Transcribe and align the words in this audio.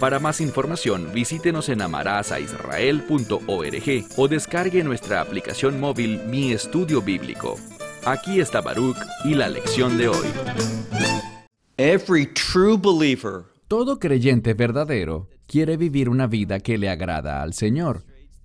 Para 0.00 0.18
más 0.20 0.40
información, 0.40 1.10
visítenos 1.12 1.68
en 1.68 1.82
amarazaisrael.org 1.82 4.06
o 4.16 4.28
descargue 4.28 4.84
nuestra 4.84 5.20
aplicación 5.20 5.80
móvil 5.80 6.20
Mi 6.28 6.52
Estudio 6.52 7.02
Bíblico. 7.02 7.56
Aquí 8.04 8.38
está 8.38 8.60
Baruch 8.60 8.96
y 9.24 9.34
la 9.34 9.48
lección 9.48 9.98
de 9.98 10.06
hoy. 10.06 10.28
Every 11.76 12.32
true 12.32 12.76
believer 12.76 13.46
Todo 13.66 13.98
creyente 13.98 14.54
verdadero 14.54 15.28
quiere 15.48 15.76
vivir 15.76 16.08
una 16.08 16.28
vida 16.28 16.60
que 16.60 16.78
le 16.78 16.88
agrada 16.88 17.42
al 17.42 17.52
Señor, 17.52 18.04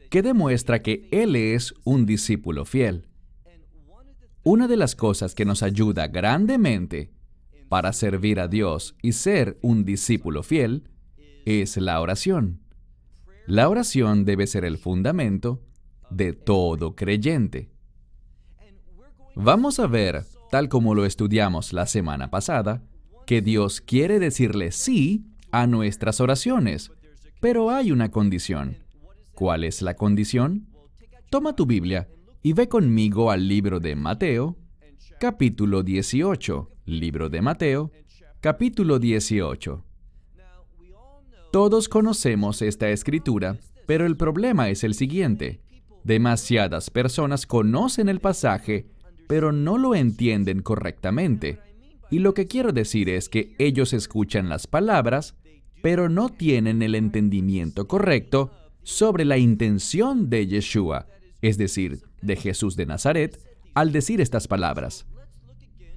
que 0.09 0.23
demuestra 0.23 0.81
que 0.81 1.07
Él 1.12 1.35
es 1.35 1.76
un 1.84 2.07
discípulo 2.07 2.65
fiel. 2.65 3.05
Una 4.41 4.67
de 4.67 4.77
las 4.77 4.95
cosas 4.95 5.35
que 5.35 5.45
nos 5.45 5.62
ayuda 5.62 6.07
grandemente 6.07 7.12
para 7.70 7.93
servir 7.93 8.40
a 8.40 8.48
Dios 8.48 8.95
y 9.04 9.12
ser 9.12 9.59
un 9.62 9.85
discípulo 9.85 10.41
fiel 10.41 10.90
es 11.45 11.77
la 11.77 11.99
oración. 12.02 12.61
La 13.45 13.70
oración 13.70 14.25
debe 14.25 14.47
ser 14.47 14.65
el 14.65 14.77
fundamento 14.77 15.62
de 16.09 16.34
todo 16.34 16.95
creyente. 16.95 17.70
Vamos 19.35 19.79
a 19.79 19.87
ver, 19.87 20.26
tal 20.51 20.70
como 20.70 20.95
lo 20.95 21.05
estudiamos 21.05 21.73
la 21.73 21.87
semana 21.87 22.29
pasada, 22.29 22.84
que 23.26 23.41
Dios 23.41 23.81
quiere 23.81 24.20
decirle 24.20 24.71
sí 24.71 25.26
a 25.51 25.68
nuestras 25.68 26.21
oraciones, 26.21 26.91
pero 27.40 27.71
hay 27.71 27.91
una 27.91 28.12
condición. 28.12 28.77
¿Cuál 29.34 29.63
es 29.63 29.81
la 29.81 29.96
condición? 29.96 30.68
Toma 31.29 31.55
tu 31.55 31.65
Biblia 31.65 32.07
y 32.43 32.53
ve 32.53 32.70
conmigo 32.70 33.31
al 33.31 33.48
libro 33.48 33.79
de 33.79 33.96
Mateo, 33.96 34.57
capítulo 35.20 35.81
18. 35.84 36.70
Libro 36.85 37.29
de 37.29 37.41
Mateo, 37.41 37.91
capítulo 38.40 38.99
18. 38.99 39.84
Todos 41.54 41.87
conocemos 41.87 42.63
esta 42.63 42.90
escritura, 42.90 43.59
pero 43.85 44.07
el 44.07 44.18
problema 44.18 44.71
es 44.71 44.84
el 44.84 44.96
siguiente. 44.96 45.62
Demasiadas 46.04 46.90
personas 46.90 47.46
conocen 47.46 48.09
el 48.09 48.20
pasaje, 48.20 48.87
pero 49.27 49.51
no 49.51 49.77
lo 49.77 49.93
entienden 49.93 50.63
correctamente. 50.63 51.59
Y 52.09 52.18
lo 52.18 52.34
que 52.34 52.48
quiero 52.48 52.74
decir 52.74 53.07
es 53.07 53.29
que 53.29 53.54
ellos 53.59 53.93
escuchan 53.93 54.49
las 54.49 54.65
palabras, 54.65 55.35
pero 55.84 56.09
no 56.09 56.29
tienen 56.29 56.81
el 56.81 56.96
entendimiento 56.96 57.87
correcto 57.87 58.49
sobre 58.81 59.24
la 59.24 59.37
intención 59.37 60.31
de 60.31 60.48
Yeshua, 60.48 61.05
es 61.43 61.59
decir, 61.59 61.99
de 62.24 62.35
Jesús 62.35 62.76
de 62.76 62.87
Nazaret, 62.87 63.40
al 63.76 63.91
decir 63.91 64.22
estas 64.22 64.47
palabras. 64.47 65.06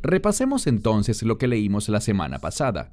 Repasemos 0.03 0.67
entonces 0.67 1.23
lo 1.23 1.39
que 1.39 1.49
leímos 1.49 1.89
la 1.89 2.03
semana 2.03 2.41
pasada 2.41 2.93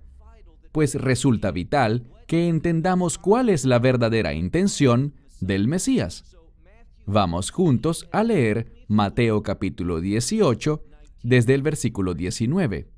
pues 0.73 0.95
resulta 0.95 1.51
vital 1.51 2.03
que 2.27 2.49
entendamos 2.49 3.17
cuál 3.17 3.47
es 3.47 3.63
la 3.63 3.79
verdadera 3.79 4.33
intención 4.33 5.13
del 5.39 5.69
Mesías. 5.69 6.35
Vamos 7.05 7.51
juntos 7.51 8.09
a 8.11 8.23
leer 8.23 8.85
Mateo 8.87 9.43
capítulo 9.43 10.01
18 10.01 10.83
desde 11.21 11.53
el 11.53 11.61
versículo 11.61 12.15
19. 12.15 12.89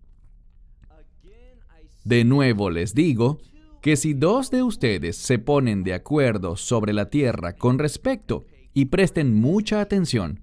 De 2.05 2.23
nuevo 2.23 2.69
les 2.69 2.95
digo 2.95 3.39
que 3.81 3.97
si 3.97 4.13
dos 4.13 4.51
de 4.51 4.63
ustedes 4.63 5.17
se 5.17 5.37
ponen 5.37 5.83
de 5.83 5.93
acuerdo 5.93 6.55
sobre 6.55 6.93
la 6.93 7.09
tierra 7.09 7.57
con 7.57 7.77
respecto 7.77 8.45
y 8.73 8.85
presten 8.85 9.33
mucha 9.33 9.81
atención, 9.81 10.39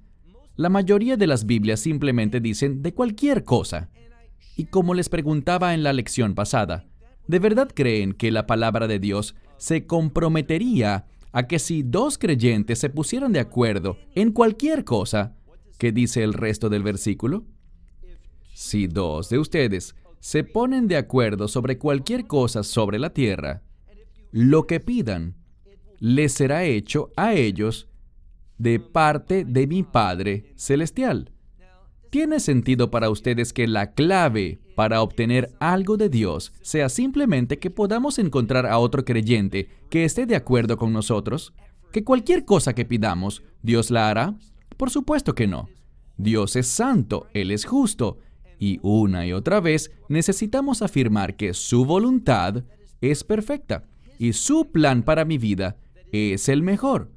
la 0.55 0.69
mayoría 0.69 1.17
de 1.17 1.27
las 1.27 1.47
Biblias 1.47 1.81
simplemente 1.81 2.41
dicen 2.41 2.83
de 2.83 2.93
cualquier 2.93 3.43
cosa. 3.45 3.89
Y 4.55 4.67
como 4.67 4.93
les 4.93 5.09
preguntaba 5.09 5.73
en 5.73 5.83
la 5.83 5.95
lección 5.95 6.35
pasada, 6.35 6.85
¿De 7.27 7.39
verdad 7.39 7.71
creen 7.75 8.13
que 8.13 8.31
la 8.31 8.47
palabra 8.47 8.87
de 8.87 8.99
Dios 8.99 9.35
se 9.57 9.87
comprometería 9.87 11.07
a 11.33 11.47
que 11.47 11.59
si 11.59 11.83
dos 11.83 12.19
creyentes 12.19 12.79
se 12.79 12.91
pusieran 12.91 13.33
de 13.33 13.41
acuerdo 13.41 13.97
en 14.15 14.33
cualquier 14.33 14.85
cosa, 14.85 15.37
¿qué 15.79 15.93
dice 15.93 16.23
el 16.23 16.35
resto 16.35 16.69
del 16.69 16.83
versículo? 16.83 17.45
Si 18.55 18.87
dos 18.87 19.29
de 19.31 19.39
ustedes 19.39 19.95
se 20.21 20.45
ponen 20.45 20.89
de 20.89 20.97
acuerdo 20.97 21.49
sobre 21.49 21.79
cualquier 21.79 22.27
cosa 22.27 22.63
sobre 22.63 22.99
la 22.99 23.11
tierra, 23.11 23.63
lo 24.31 24.67
que 24.67 24.81
pidan 24.81 25.35
les 25.99 26.33
será 26.33 26.65
hecho 26.65 27.11
a 27.17 27.35
ellos 27.35 27.89
de 28.59 28.79
parte 28.79 29.45
de 29.45 29.67
mi 29.67 29.83
Padre 29.83 30.53
Celestial. 30.57 31.33
¿Tiene 32.13 32.41
sentido 32.41 32.91
para 32.91 33.09
ustedes 33.09 33.55
que 33.55 33.67
la 33.67 33.93
clave 33.93 34.61
para 34.75 35.01
obtener 35.01 35.51
algo 35.61 35.97
de 35.97 36.11
Dios 36.11 36.53
sea 36.61 36.91
simplemente 36.91 37.59
que 37.59 37.71
podamos 37.71 38.19
encontrar 38.19 38.67
a 38.67 38.77
otro 38.77 39.07
creyente 39.07 39.71
que 39.89 40.05
esté 40.05 40.27
de 40.27 40.37
acuerdo 40.37 40.77
con 40.77 40.93
nosotros? 40.93 41.55
¿Que 41.91 42.05
cualquier 42.05 42.45
cosa 42.45 42.75
que 42.75 42.85
pidamos, 42.85 43.43
Dios 43.63 43.91
la 43.91 44.11
hará? 44.11 44.35
Por 44.77 44.91
supuesto 44.91 45.35
que 45.35 45.47
no. 45.47 45.71
Dios 46.19 46.55
es 46.57 46.67
santo, 46.67 47.29
Él 47.33 47.51
es 47.51 47.65
justo, 47.65 48.19
y 48.59 48.79
una 48.83 49.27
y 49.27 49.33
otra 49.33 49.61
vez 49.61 49.91
necesitamos 50.11 50.83
afirmar 50.83 51.35
que 51.35 51.55
su 51.55 51.87
voluntad 51.87 52.63
es 53.01 53.25
perfecta 53.25 53.85
y 54.19 54.35
su 54.35 54.71
plan 54.71 55.03
para 55.03 55.25
mi 55.25 55.39
vida 55.39 55.79
es 56.13 56.51
el 56.51 56.63
mejor. 56.63 57.11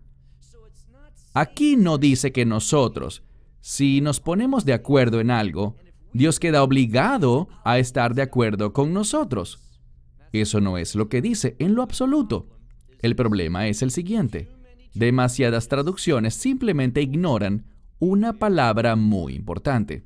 Aquí 1.34 1.76
no 1.76 1.98
dice 1.98 2.32
que 2.32 2.46
nosotros, 2.46 3.25
si 3.66 4.00
nos 4.00 4.20
ponemos 4.20 4.64
de 4.64 4.74
acuerdo 4.74 5.20
en 5.20 5.32
algo, 5.32 5.76
Dios 6.14 6.40
queda 6.40 6.62
obligado 6.62 7.50
a 7.64 7.80
estar 7.80 8.14
de 8.14 8.22
acuerdo 8.22 8.74
con 8.74 8.94
nosotros. 8.94 9.58
Eso 10.34 10.62
no 10.62 10.78
es 10.78 10.94
lo 10.94 11.10
que 11.10 11.20
dice 11.20 11.56
en 11.58 11.74
lo 11.74 11.82
absoluto. 11.82 12.48
El 13.02 13.16
problema 13.16 13.68
es 13.68 13.82
el 13.82 13.90
siguiente. 13.90 14.50
Demasiadas 14.94 15.68
traducciones 15.68 16.36
simplemente 16.36 17.02
ignoran 17.02 17.66
una 17.98 18.34
palabra 18.34 18.96
muy 18.96 19.34
importante. 19.34 20.04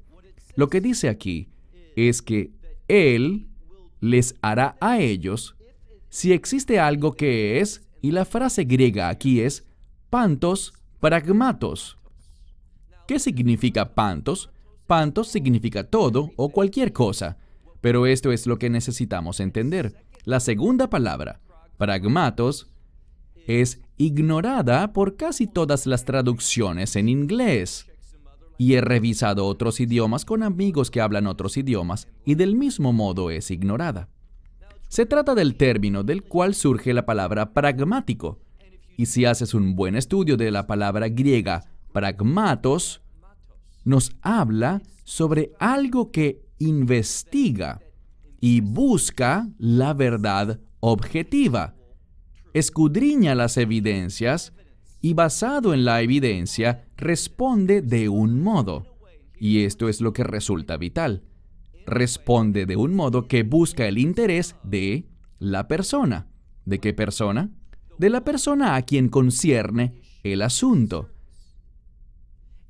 Lo 0.56 0.70
que 0.70 0.80
dice 0.80 1.10
aquí 1.10 1.50
es 1.98 2.22
que 2.22 2.54
Él 2.88 3.50
les 4.00 4.36
hará 4.42 4.78
a 4.80 5.00
ellos 5.00 5.58
si 6.08 6.32
existe 6.32 6.80
algo 6.80 7.12
que 7.12 7.60
es, 7.60 7.86
y 8.02 8.12
la 8.12 8.24
frase 8.24 8.64
griega 8.64 9.10
aquí 9.10 9.42
es 9.42 9.68
pantos 10.10 10.72
pragmatos. 11.02 11.99
¿Qué 13.10 13.18
significa 13.18 13.96
pantos? 13.96 14.52
Pantos 14.86 15.30
significa 15.30 15.84
todo 15.84 16.30
o 16.36 16.50
cualquier 16.50 16.94
cosa, 16.94 17.40
pero 17.82 18.06
esto 18.06 18.32
es 18.32 18.46
lo 18.46 18.60
que 18.60 18.70
necesitamos 18.70 19.40
entender. 19.40 20.06
La 20.26 20.40
segunda 20.40 20.92
palabra, 20.92 21.40
pragmatos, 21.80 22.68
es 23.48 23.82
ignorada 23.98 24.94
por 24.94 25.16
casi 25.16 25.48
todas 25.48 25.88
las 25.88 26.06
traducciones 26.06 26.96
en 26.96 27.10
inglés. 27.10 27.88
Y 28.60 28.76
he 28.76 28.82
revisado 28.82 29.48
otros 29.48 29.80
idiomas 29.80 30.24
con 30.24 30.44
amigos 30.44 30.92
que 30.92 31.02
hablan 31.02 31.26
otros 31.26 31.58
idiomas 31.58 32.08
y 32.26 32.36
del 32.36 32.56
mismo 32.56 32.94
modo 32.94 33.32
es 33.32 33.50
ignorada. 33.50 34.08
Se 34.88 35.08
trata 35.08 35.34
del 35.34 35.56
término 35.56 36.04
del 36.04 36.22
cual 36.22 36.54
surge 36.54 36.94
la 36.94 37.08
palabra 37.08 37.54
pragmático. 37.54 38.38
Y 38.98 39.08
si 39.08 39.26
haces 39.26 39.56
un 39.56 39.76
buen 39.76 39.96
estudio 39.96 40.38
de 40.38 40.52
la 40.52 40.68
palabra 40.68 41.10
griega 41.10 41.69
pragmatos 41.92 43.02
nos 43.86 44.12
habla 44.22 44.82
sobre 45.04 45.52
algo 45.60 46.12
que 46.12 46.46
investiga 46.60 47.82
y 48.40 48.62
busca 48.62 49.50
la 49.58 49.94
verdad 49.94 50.60
objetiva, 50.80 51.76
escudriña 52.54 53.36
las 53.36 53.58
evidencias 53.58 54.54
y 55.02 55.14
basado 55.14 55.74
en 55.74 55.86
la 55.86 56.02
evidencia 56.02 56.86
responde 56.98 57.82
de 57.82 58.10
un 58.10 58.42
modo. 58.42 58.86
Y 59.40 59.64
esto 59.64 59.88
es 59.88 60.02
lo 60.02 60.12
que 60.14 60.24
resulta 60.24 60.78
vital. 60.78 61.24
Responde 61.86 62.66
de 62.66 62.76
un 62.76 62.94
modo 62.94 63.28
que 63.28 63.44
busca 63.44 63.88
el 63.88 63.98
interés 63.98 64.56
de 64.64 65.08
la 65.40 65.68
persona. 65.68 66.28
¿De 66.66 66.80
qué 66.80 66.94
persona? 66.94 67.50
De 67.98 68.10
la 68.10 68.24
persona 68.24 68.76
a 68.76 68.82
quien 68.82 69.10
concierne 69.10 70.02
el 70.24 70.42
asunto. 70.42 71.10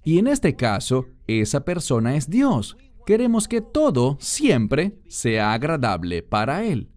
Y 0.09 0.17
en 0.17 0.25
este 0.25 0.55
caso, 0.55 1.05
esa 1.27 1.63
persona 1.63 2.15
es 2.15 2.31
Dios. 2.31 2.77
Queremos 3.05 3.47
que 3.47 3.61
todo 3.61 4.17
siempre 4.19 4.97
sea 5.07 5.53
agradable 5.53 6.23
para 6.23 6.65
Él. 6.65 6.89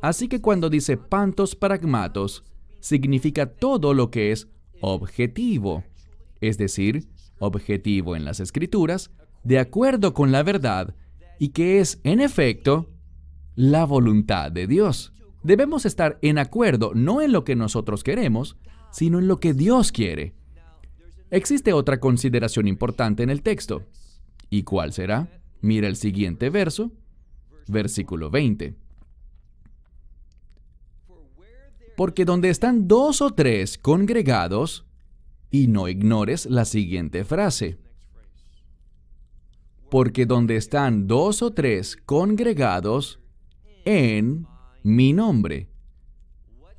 Así 0.00 0.28
que 0.28 0.40
cuando 0.40 0.70
dice 0.70 0.96
pantos 0.96 1.56
pragmatos, 1.56 2.44
significa 2.78 3.46
todo 3.46 3.94
lo 3.94 4.12
que 4.12 4.30
es 4.30 4.46
objetivo, 4.80 5.82
es 6.40 6.56
decir, 6.56 7.08
objetivo 7.40 8.14
en 8.14 8.24
las 8.24 8.38
escrituras, 8.38 9.10
de 9.42 9.58
acuerdo 9.58 10.14
con 10.14 10.30
la 10.30 10.44
verdad, 10.44 10.94
y 11.40 11.48
que 11.48 11.80
es, 11.80 12.00
en 12.04 12.20
efecto, 12.20 12.90
la 13.56 13.84
voluntad 13.84 14.52
de 14.52 14.68
Dios. 14.68 15.12
Debemos 15.42 15.84
estar 15.84 16.20
en 16.22 16.38
acuerdo 16.38 16.92
no 16.94 17.22
en 17.22 17.32
lo 17.32 17.42
que 17.42 17.56
nosotros 17.56 18.04
queremos, 18.04 18.56
sino 18.92 19.18
en 19.18 19.26
lo 19.26 19.40
que 19.40 19.52
Dios 19.52 19.90
quiere. 19.90 20.36
Existe 21.30 21.72
otra 21.72 22.00
consideración 22.00 22.66
importante 22.66 23.22
en 23.22 23.30
el 23.30 23.42
texto. 23.42 23.86
¿Y 24.48 24.64
cuál 24.64 24.92
será? 24.92 25.28
Mira 25.60 25.86
el 25.86 25.96
siguiente 25.96 26.50
verso, 26.50 26.90
versículo 27.68 28.30
20. 28.30 28.74
Porque 31.96 32.24
donde 32.24 32.50
están 32.50 32.88
dos 32.88 33.20
o 33.20 33.30
tres 33.30 33.78
congregados, 33.78 34.86
y 35.50 35.66
no 35.68 35.88
ignores 35.88 36.46
la 36.46 36.64
siguiente 36.64 37.24
frase. 37.24 37.78
Porque 39.90 40.26
donde 40.26 40.56
están 40.56 41.06
dos 41.06 41.42
o 41.42 41.52
tres 41.52 41.96
congregados 41.96 43.20
en 43.84 44.46
mi 44.82 45.12
nombre. 45.12 45.68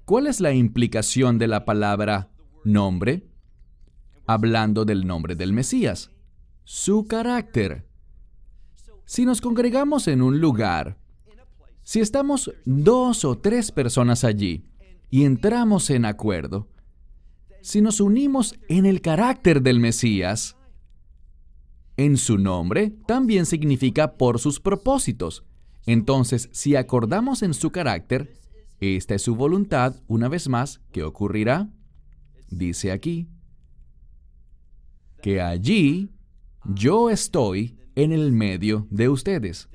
¿Cuál 0.06 0.28
es 0.28 0.40
la 0.40 0.54
implicación 0.54 1.38
de 1.38 1.48
la 1.48 1.66
palabra 1.66 2.32
nombre? 2.64 3.31
Hablando 4.34 4.86
del 4.86 5.06
nombre 5.06 5.36
del 5.36 5.52
Mesías, 5.52 6.10
su 6.64 7.06
carácter. 7.06 7.86
Si 9.04 9.26
nos 9.26 9.42
congregamos 9.42 10.08
en 10.08 10.22
un 10.22 10.40
lugar, 10.40 10.98
si 11.84 12.00
estamos 12.00 12.50
dos 12.64 13.26
o 13.26 13.38
tres 13.38 13.74
personas 13.74 14.24
allí 14.24 14.64
y 15.10 15.26
entramos 15.26 15.90
en 15.90 16.06
acuerdo, 16.06 16.70
si 17.62 17.82
nos 17.82 18.00
unimos 18.00 18.56
en 18.70 18.86
el 18.86 19.02
carácter 19.02 19.62
del 19.62 19.82
Mesías, 19.82 20.56
en 21.98 22.16
su 22.16 22.38
nombre 22.38 22.94
también 23.06 23.46
significa 23.46 24.14
por 24.14 24.40
sus 24.40 24.62
propósitos. 24.62 25.44
Entonces, 25.86 26.48
si 26.54 26.78
acordamos 26.78 27.44
en 27.44 27.54
su 27.54 27.70
carácter, 27.72 28.34
esta 28.80 29.14
es 29.14 29.24
su 29.24 29.36
voluntad, 29.36 29.98
una 30.08 30.30
vez 30.30 30.48
más, 30.48 30.80
¿qué 30.94 31.04
ocurrirá? 31.04 31.68
Dice 32.50 32.94
aquí, 32.94 33.28
que 35.22 35.42
allí 35.42 36.10
yo 36.66 37.10
estoy 37.10 37.78
en 37.96 38.12
el 38.12 38.32
medio 38.32 38.88
de 38.90 39.10
ustedes. 39.10 39.70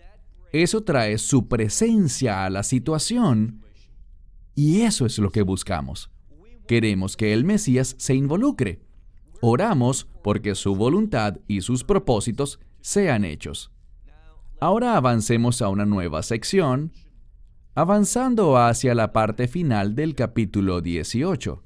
Eso 0.53 0.83
trae 0.83 1.19
su 1.19 1.49
presencia 1.49 2.45
a 2.45 2.51
la 2.51 2.63
situación 2.63 3.63
y 4.55 4.83
eso 4.83 5.05
es 5.07 5.19
lo 5.19 5.31
que 5.31 5.43
buscamos. 5.43 6.11
Queremos 6.67 7.17
que 7.17 7.33
el 7.33 7.45
Mesías 7.45 7.95
se 7.99 8.15
involucre. 8.15 8.81
Oramos 9.41 10.09
porque 10.23 10.55
su 10.55 10.75
voluntad 10.75 11.37
y 11.47 11.61
sus 11.61 11.85
propósitos 11.85 12.59
sean 12.81 13.25
hechos. 13.25 13.71
Ahora 14.59 14.97
avancemos 14.97 15.61
a 15.61 15.69
una 15.69 15.85
nueva 15.85 16.23
sección, 16.23 16.93
avanzando 17.75 18.57
hacia 18.57 18.95
la 18.95 19.13
parte 19.13 19.49
final 19.49 19.95
del 19.95 20.15
capítulo 20.15 20.81
18. 20.81 21.63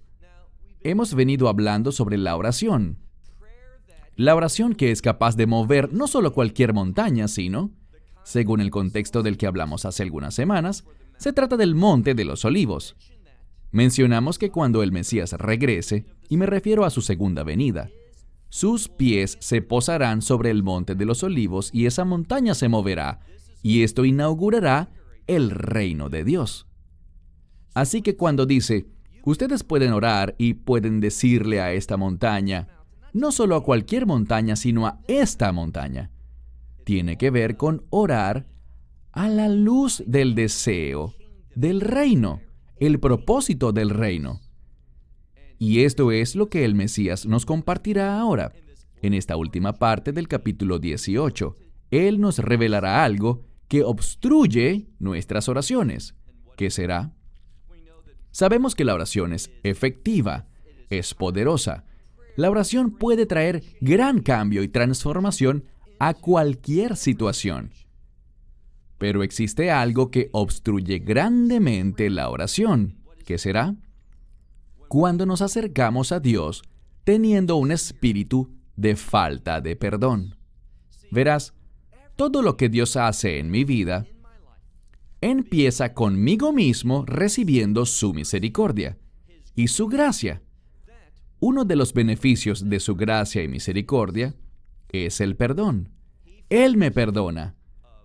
Hemos 0.82 1.15
venido 1.15 1.49
hablando 1.49 1.93
sobre 1.93 2.19
la 2.19 2.37
oración. 2.37 2.99
La 4.20 4.34
oración 4.34 4.75
que 4.75 4.90
es 4.90 5.00
capaz 5.00 5.34
de 5.34 5.46
mover 5.46 5.94
no 5.94 6.06
solo 6.06 6.34
cualquier 6.34 6.75
montaña, 6.75 7.26
sino, 7.26 7.70
según 8.22 8.61
el 8.61 8.70
contexto 8.70 9.22
del 9.22 9.38
que 9.38 9.46
hablamos 9.46 9.87
hace 9.87 10.02
algunas 10.02 10.34
semanas, 10.34 10.84
se 11.17 11.32
trata 11.32 11.56
del 11.56 11.75
Monte 11.75 12.12
de 12.12 12.26
los 12.26 12.44
Olivos. 12.44 12.96
Mencionamos 13.72 14.38
que 14.38 14.50
cuando 14.50 14.82
el 14.82 14.93
Mesías 14.93 15.32
regrese, 15.32 16.05
y 16.28 16.37
me 16.37 16.44
refiero 16.44 16.84
a 16.84 16.90
su 16.90 17.00
segunda 17.00 17.44
venida, 17.44 17.88
sus 18.50 18.88
pies 18.88 19.38
se 19.40 19.62
posarán 19.62 20.20
sobre 20.20 20.50
el 20.50 20.62
monte 20.62 20.94
de 20.94 21.06
los 21.06 21.22
olivos 21.22 21.70
y 21.72 21.87
esa 21.87 22.05
montaña 22.05 22.55
se 22.55 22.69
moverá, 22.69 23.20
y 23.62 23.84
esto 23.84 24.05
inaugurará 24.05 24.90
el 25.28 25.49
reino 25.49 26.11
de 26.11 26.25
Dios. 26.25 26.67
Así 27.72 28.02
que 28.02 28.17
cuando 28.17 28.44
dice, 28.44 28.87
ustedes 29.25 29.64
pueden 29.64 29.94
orar 29.94 30.34
y 30.37 30.52
pueden 30.52 31.00
decirle 31.00 31.62
a 31.62 31.72
esta 31.72 31.96
montaña, 31.96 32.69
no 33.12 33.33
solo 33.33 33.57
a 33.57 33.65
cualquier 33.65 34.07
montaña, 34.07 34.57
sino 34.57 34.87
a 34.87 35.01
esta 35.09 35.53
montaña, 35.53 36.11
tiene 36.85 37.17
que 37.17 37.31
ver 37.31 37.57
con 37.57 37.85
orar 37.91 38.47
a 39.12 39.29
la 39.29 39.49
luz 39.49 40.03
del 40.07 40.35
deseo 40.35 41.15
del 41.55 41.81
reino 41.81 42.41
el 42.81 42.99
propósito 42.99 43.73
del 43.73 43.91
reino. 43.91 44.41
Y 45.59 45.85
esto 45.85 46.11
es 46.11 46.35
lo 46.35 46.49
que 46.49 46.65
el 46.65 46.75
Mesías 46.75 47.27
nos 47.27 47.45
compartirá 47.45 48.19
ahora. 48.19 48.53
En 49.03 49.13
esta 49.13 49.37
última 49.37 49.75
parte 49.75 50.13
del 50.13 50.29
capítulo 50.29 50.79
18, 50.79 51.55
Él 51.91 52.21
nos 52.21 52.39
revelará 52.39 53.05
algo 53.05 53.45
que 53.69 53.85
obstruye 53.85 54.89
nuestras 54.99 55.49
oraciones. 55.49 56.15
¿Qué 56.56 56.71
será? 56.71 57.15
Sabemos 58.31 58.75
que 58.75 58.85
la 58.85 58.95
oración 58.95 59.35
es 59.35 59.51
efectiva, 59.63 60.47
es 60.89 61.15
poderosa. 61.15 61.85
La 62.41 62.49
oración 62.49 62.93
puede 62.93 63.27
traer 63.27 63.63
gran 63.83 64.21
cambio 64.21 64.63
y 64.63 64.69
transformación 64.69 65.67
a 65.99 66.15
cualquier 66.15 66.97
situación. 66.97 67.71
Pero 68.97 69.23
existe 69.23 69.71
algo 69.71 70.11
que 70.11 70.31
obstruye 70.33 71.01
grandemente 71.01 72.09
la 72.09 72.31
oración. 72.31 72.97
¿Qué 73.27 73.37
será? 73.37 73.77
Cuando 74.89 75.27
nos 75.27 75.43
acercamos 75.43 76.13
a 76.13 76.21
Dios 76.21 76.63
teniendo 77.05 77.57
un 77.57 77.73
espíritu 77.73 78.49
de 78.75 78.97
falta 78.97 79.61
de 79.61 79.77
perdón. 79.77 80.35
Verás, 81.11 81.53
todo 82.17 82.41
lo 82.41 82.57
que 82.57 82.71
Dios 82.71 82.97
hace 82.97 83.39
en 83.39 83.51
mi 83.51 83.65
vida 83.65 84.07
empieza 85.21 85.93
conmigo 85.93 86.55
mismo 86.55 87.05
recibiendo 87.05 87.85
su 87.85 88.15
misericordia 88.15 88.97
y 89.55 89.69
su 89.69 89.89
gracia. 89.89 90.41
Uno 91.41 91.65
de 91.65 91.77
los 91.77 91.95
beneficios 91.95 92.69
de 92.69 92.81
su 92.81 92.95
gracia 92.95 93.43
y 93.43 93.49
misericordia 93.49 94.35
es 94.91 95.21
el 95.21 95.37
perdón. 95.37 95.89
Él 96.49 96.77
me 96.77 96.91
perdona 96.91 97.57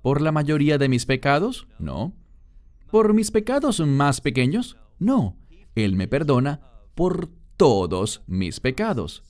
¿Por 0.06 0.22
la 0.22 0.32
mayoría 0.32 0.78
de 0.78 0.88
mis 0.88 1.08
pecados? 1.08 1.68
No. 1.80 2.14
¿Por 2.92 3.16
mis 3.16 3.32
pecados 3.32 3.80
más 3.80 4.22
pequeños? 4.22 4.78
No. 5.00 5.36
Él 5.74 5.96
me 5.96 6.08
perdona 6.08 6.62
por 6.94 7.32
todos 7.58 8.22
mis 8.28 8.60
pecados. 8.60 9.24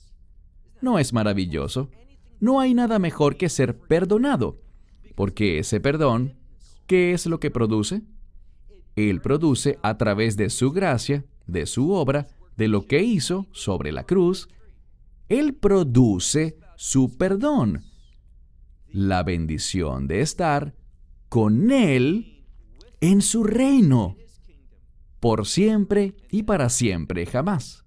¿No 0.82 0.98
es 0.98 1.14
maravilloso? 1.14 1.90
No 2.40 2.60
hay 2.60 2.74
nada 2.74 2.98
mejor 2.98 3.38
que 3.38 3.48
ser 3.48 3.78
perdonado, 3.78 4.60
porque 5.14 5.58
ese 5.58 5.80
perdón, 5.80 6.34
¿qué 6.86 7.14
es 7.14 7.24
lo 7.24 7.40
que 7.40 7.50
produce? 7.50 8.02
Él 8.96 9.22
produce 9.22 9.78
a 9.82 9.96
través 9.96 10.36
de 10.36 10.50
su 10.50 10.72
gracia, 10.72 11.24
de 11.46 11.64
su 11.64 11.92
obra, 11.92 12.26
de 12.56 12.68
lo 12.68 12.86
que 12.86 13.02
hizo 13.02 13.46
sobre 13.52 13.92
la 13.92 14.04
cruz, 14.04 14.48
Él 15.28 15.54
produce 15.54 16.58
su 16.76 17.16
perdón, 17.16 17.84
la 18.88 19.22
bendición 19.22 20.06
de 20.06 20.20
estar 20.20 20.74
con 21.28 21.70
Él 21.70 22.44
en 23.00 23.22
su 23.22 23.44
reino, 23.44 24.16
por 25.20 25.46
siempre 25.46 26.14
y 26.30 26.44
para 26.44 26.68
siempre 26.68 27.26
jamás. 27.26 27.84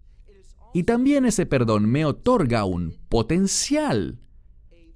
Y 0.74 0.84
también 0.84 1.26
ese 1.26 1.46
perdón 1.46 1.90
me 1.90 2.06
otorga 2.06 2.66
un 2.66 2.98
potencial, 3.10 4.20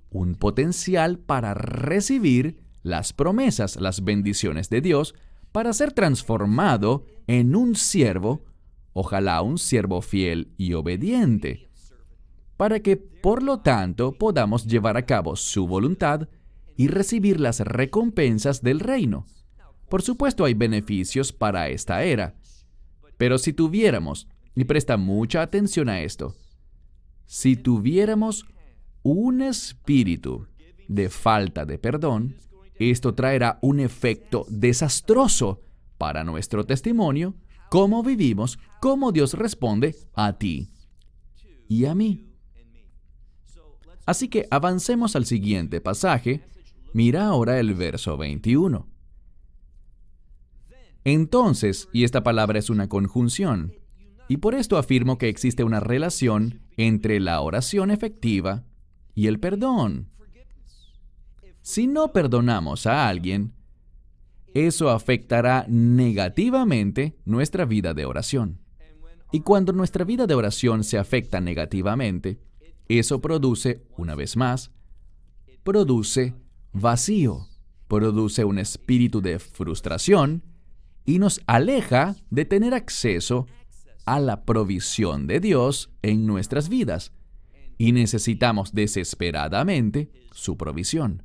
un 0.09 0.35
potencial 0.35 1.17
para 1.19 1.53
recibir 1.53 2.63
las 2.83 3.13
promesas, 3.13 3.77
las 3.77 4.03
bendiciones 4.03 4.69
de 4.69 4.81
Dios, 4.81 5.15
para 5.51 5.73
ser 5.73 5.93
transformado 5.93 7.05
en 7.27 7.55
un 7.55 7.75
siervo, 7.75 8.43
ojalá 8.93 9.41
un 9.41 9.57
siervo 9.57 10.01
fiel 10.01 10.53
y 10.57 10.73
obediente, 10.73 11.69
para 12.57 12.79
que, 12.79 12.97
por 12.97 13.43
lo 13.43 13.59
tanto, 13.59 14.13
podamos 14.13 14.65
llevar 14.65 14.97
a 14.97 15.05
cabo 15.05 15.35
su 15.35 15.67
voluntad 15.67 16.29
y 16.77 16.87
recibir 16.87 17.39
las 17.39 17.59
recompensas 17.59 18.61
del 18.61 18.79
reino. 18.79 19.25
Por 19.89 20.01
supuesto 20.01 20.45
hay 20.45 20.53
beneficios 20.53 21.31
para 21.33 21.69
esta 21.69 22.03
era, 22.03 22.35
pero 23.17 23.37
si 23.37 23.53
tuviéramos, 23.53 24.27
y 24.55 24.65
presta 24.65 24.97
mucha 24.97 25.41
atención 25.41 25.89
a 25.89 26.01
esto, 26.01 26.35
si 27.25 27.55
tuviéramos 27.55 28.45
un 29.01 29.41
espíritu 29.41 30.47
de 30.87 31.09
falta 31.09 31.65
de 31.65 31.77
perdón, 31.77 32.35
esto 32.75 33.13
traerá 33.13 33.59
un 33.61 33.79
efecto 33.79 34.45
desastroso 34.49 35.61
para 35.97 36.23
nuestro 36.23 36.65
testimonio, 36.65 37.35
cómo 37.73 38.03
vivimos, 38.03 38.59
cómo 38.79 39.11
Dios 39.11 39.33
responde 39.33 39.95
a 40.13 40.37
ti 40.37 40.69
y 41.67 41.85
a 41.85 41.95
mí. 41.95 42.29
Así 44.05 44.27
que 44.27 44.45
avancemos 44.51 45.15
al 45.15 45.25
siguiente 45.25 45.81
pasaje. 45.81 46.45
Mira 46.93 47.25
ahora 47.25 47.59
el 47.59 47.73
verso 47.73 48.15
21. 48.15 48.87
Entonces, 51.03 51.89
y 51.91 52.03
esta 52.03 52.21
palabra 52.21 52.59
es 52.59 52.69
una 52.69 52.89
conjunción, 52.89 53.73
y 54.27 54.37
por 54.37 54.53
esto 54.53 54.77
afirmo 54.77 55.17
que 55.17 55.29
existe 55.29 55.63
una 55.63 55.79
relación 55.79 56.61
entre 56.77 57.19
la 57.19 57.41
oración 57.41 57.89
efectiva 57.89 58.65
y 59.15 59.25
el 59.25 59.39
perdón. 59.39 60.11
Si 61.63 61.87
no 61.87 62.13
perdonamos 62.13 62.85
a 62.85 63.07
alguien, 63.07 63.55
eso 64.53 64.89
afectará 64.89 65.65
negativamente 65.67 67.15
nuestra 67.25 67.65
vida 67.65 67.93
de 67.93 68.05
oración. 68.05 68.59
Y 69.31 69.39
cuando 69.39 69.73
nuestra 69.73 70.05
vida 70.05 70.27
de 70.27 70.35
oración 70.35 70.83
se 70.83 70.99
afecta 70.99 71.41
negativamente, 71.41 72.39
eso 72.87 73.19
produce, 73.19 73.83
una 73.97 74.13
vez 74.13 74.37
más, 74.37 74.71
produce 75.63 76.35
vacío, 76.71 77.47
produce 77.87 78.45
un 78.45 78.59
espíritu 78.59 79.21
de 79.21 79.39
frustración 79.39 80.43
y 81.05 81.17
nos 81.17 81.41
aleja 81.47 82.15
de 82.29 82.45
tener 82.45 82.73
acceso 82.73 83.47
a 84.05 84.19
la 84.19 84.43
provisión 84.43 85.27
de 85.27 85.39
Dios 85.39 85.89
en 86.01 86.27
nuestras 86.27 86.69
vidas. 86.69 87.11
Y 87.77 87.91
necesitamos 87.91 88.73
desesperadamente 88.73 90.11
su 90.31 90.57
provisión. 90.57 91.23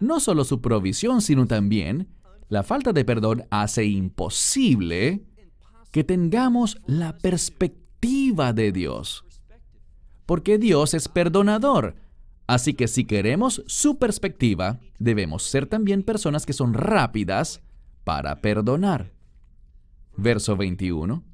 No 0.00 0.18
solo 0.18 0.44
su 0.44 0.60
provisión, 0.60 1.22
sino 1.22 1.46
también 1.46 2.08
la 2.48 2.62
falta 2.62 2.92
de 2.92 3.04
perdón 3.04 3.44
hace 3.50 3.84
imposible 3.84 5.22
que 5.90 6.04
tengamos 6.04 6.78
la 6.86 7.16
perspectiva 7.16 8.52
de 8.52 8.72
Dios. 8.72 9.24
Porque 10.26 10.58
Dios 10.58 10.94
es 10.94 11.08
perdonador. 11.08 11.96
Así 12.46 12.74
que 12.74 12.86
si 12.86 13.04
queremos 13.04 13.62
su 13.66 13.98
perspectiva, 13.98 14.78
debemos 14.98 15.42
ser 15.42 15.66
también 15.66 16.02
personas 16.02 16.46
que 16.46 16.52
son 16.52 16.74
rápidas 16.74 17.62
para 18.04 18.40
perdonar. 18.40 19.12
Verso 20.16 20.56
21. 20.56 21.24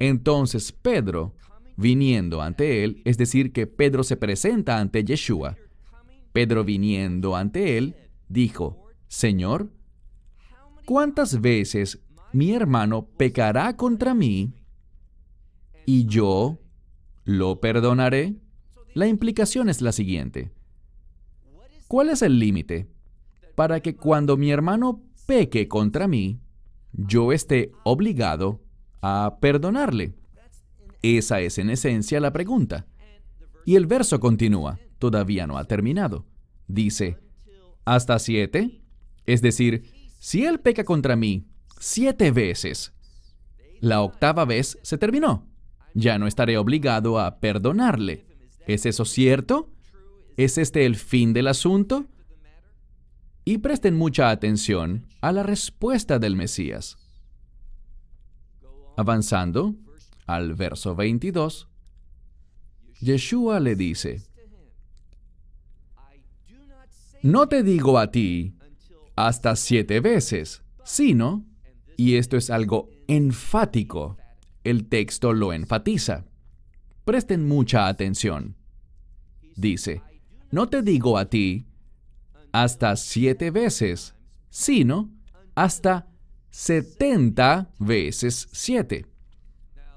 Entonces 0.00 0.72
Pedro, 0.72 1.34
viniendo 1.76 2.42
ante 2.42 2.84
él, 2.84 3.02
es 3.04 3.16
decir, 3.16 3.52
que 3.52 3.66
Pedro 3.66 4.04
se 4.04 4.16
presenta 4.16 4.78
ante 4.78 5.04
Yeshua, 5.04 5.56
Pedro 6.32 6.62
viniendo 6.64 7.34
ante 7.34 7.78
él, 7.78 7.96
dijo, 8.28 8.86
Señor, 9.08 9.70
¿cuántas 10.88 11.42
veces 11.42 12.00
mi 12.32 12.54
hermano 12.54 13.08
pecará 13.18 13.76
contra 13.76 14.14
mí 14.14 14.54
y 15.84 16.06
yo 16.06 16.60
lo 17.24 17.60
perdonaré? 17.60 18.36
La 18.94 19.06
implicación 19.06 19.68
es 19.68 19.82
la 19.82 19.92
siguiente. 19.92 20.50
¿Cuál 21.88 22.08
es 22.08 22.22
el 22.22 22.38
límite 22.38 22.88
para 23.54 23.80
que 23.80 23.96
cuando 23.96 24.38
mi 24.38 24.50
hermano 24.50 25.02
peque 25.26 25.68
contra 25.68 26.08
mí, 26.08 26.40
yo 26.94 27.32
esté 27.32 27.70
obligado 27.84 28.62
a 29.02 29.36
perdonarle? 29.42 30.14
Esa 31.02 31.42
es 31.42 31.58
en 31.58 31.68
esencia 31.68 32.18
la 32.18 32.32
pregunta. 32.32 32.86
Y 33.66 33.76
el 33.76 33.84
verso 33.84 34.20
continúa, 34.20 34.78
todavía 34.98 35.46
no 35.46 35.58
ha 35.58 35.64
terminado. 35.64 36.24
Dice, 36.66 37.18
¿hasta 37.84 38.18
siete? 38.18 38.80
Es 39.26 39.42
decir, 39.42 39.97
si 40.18 40.44
él 40.44 40.60
peca 40.60 40.84
contra 40.84 41.16
mí 41.16 41.46
siete 41.78 42.30
veces, 42.30 42.92
la 43.80 44.02
octava 44.02 44.44
vez 44.44 44.78
se 44.82 44.98
terminó. 44.98 45.46
Ya 45.94 46.18
no 46.18 46.26
estaré 46.26 46.58
obligado 46.58 47.18
a 47.18 47.38
perdonarle. 47.40 48.24
¿Es 48.66 48.86
eso 48.86 49.04
cierto? 49.04 49.70
¿Es 50.36 50.58
este 50.58 50.86
el 50.86 50.96
fin 50.96 51.32
del 51.32 51.48
asunto? 51.48 52.06
Y 53.44 53.58
presten 53.58 53.96
mucha 53.96 54.30
atención 54.30 55.06
a 55.20 55.32
la 55.32 55.42
respuesta 55.42 56.18
del 56.18 56.36
Mesías. 56.36 56.98
Avanzando 58.96 59.74
al 60.26 60.54
verso 60.54 60.94
22, 60.94 61.68
Yeshua 63.00 63.60
le 63.60 63.74
dice, 63.74 64.22
No 67.22 67.48
te 67.48 67.62
digo 67.62 67.98
a 67.98 68.10
ti, 68.10 68.57
hasta 69.26 69.56
siete 69.56 70.00
veces, 70.00 70.62
sino, 70.84 71.44
y 71.96 72.16
esto 72.16 72.36
es 72.36 72.50
algo 72.50 72.88
enfático, 73.08 74.16
el 74.62 74.88
texto 74.88 75.32
lo 75.32 75.52
enfatiza. 75.52 76.24
Presten 77.04 77.48
mucha 77.48 77.88
atención. 77.88 78.56
Dice, 79.56 80.02
no 80.50 80.68
te 80.68 80.82
digo 80.82 81.18
a 81.18 81.24
ti 81.24 81.66
hasta 82.52 82.94
siete 82.96 83.50
veces, 83.50 84.14
sino 84.50 85.10
hasta 85.54 86.06
setenta 86.50 87.70
veces 87.78 88.48
siete. 88.52 89.06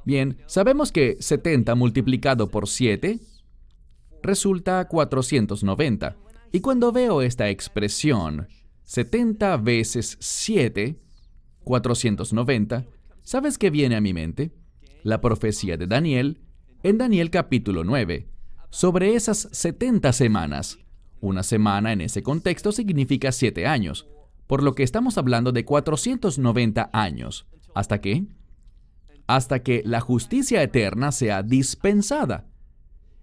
Bien, 0.03 0.37
sabemos 0.47 0.91
que 0.91 1.17
70 1.19 1.75
multiplicado 1.75 2.49
por 2.49 2.67
7 2.67 3.19
resulta 4.23 4.87
490. 4.87 6.15
Y 6.51 6.59
cuando 6.59 6.91
veo 6.91 7.21
esta 7.21 7.49
expresión, 7.49 8.47
70 8.83 9.57
veces 9.57 10.17
7, 10.19 10.99
490, 11.63 12.85
¿sabes 13.21 13.57
qué 13.57 13.69
viene 13.69 13.95
a 13.95 14.01
mi 14.01 14.13
mente? 14.13 14.51
La 15.03 15.21
profecía 15.21 15.77
de 15.77 15.87
Daniel 15.87 16.41
en 16.83 16.97
Daniel 16.97 17.29
capítulo 17.29 17.83
9, 17.83 18.27
sobre 18.69 19.15
esas 19.15 19.49
70 19.51 20.13
semanas. 20.13 20.79
Una 21.19 21.43
semana 21.43 21.93
en 21.93 22.01
ese 22.01 22.23
contexto 22.23 22.71
significa 22.71 23.31
7 23.31 23.67
años, 23.67 24.07
por 24.47 24.63
lo 24.63 24.73
que 24.73 24.83
estamos 24.83 25.17
hablando 25.17 25.51
de 25.51 25.63
490 25.63 26.89
años. 26.91 27.45
¿Hasta 27.75 28.01
qué? 28.01 28.25
Hasta 29.27 29.61
que 29.61 29.83
la 29.85 30.01
justicia 30.01 30.63
eterna 30.63 31.11
sea 31.11 31.43
dispensada. 31.43 32.47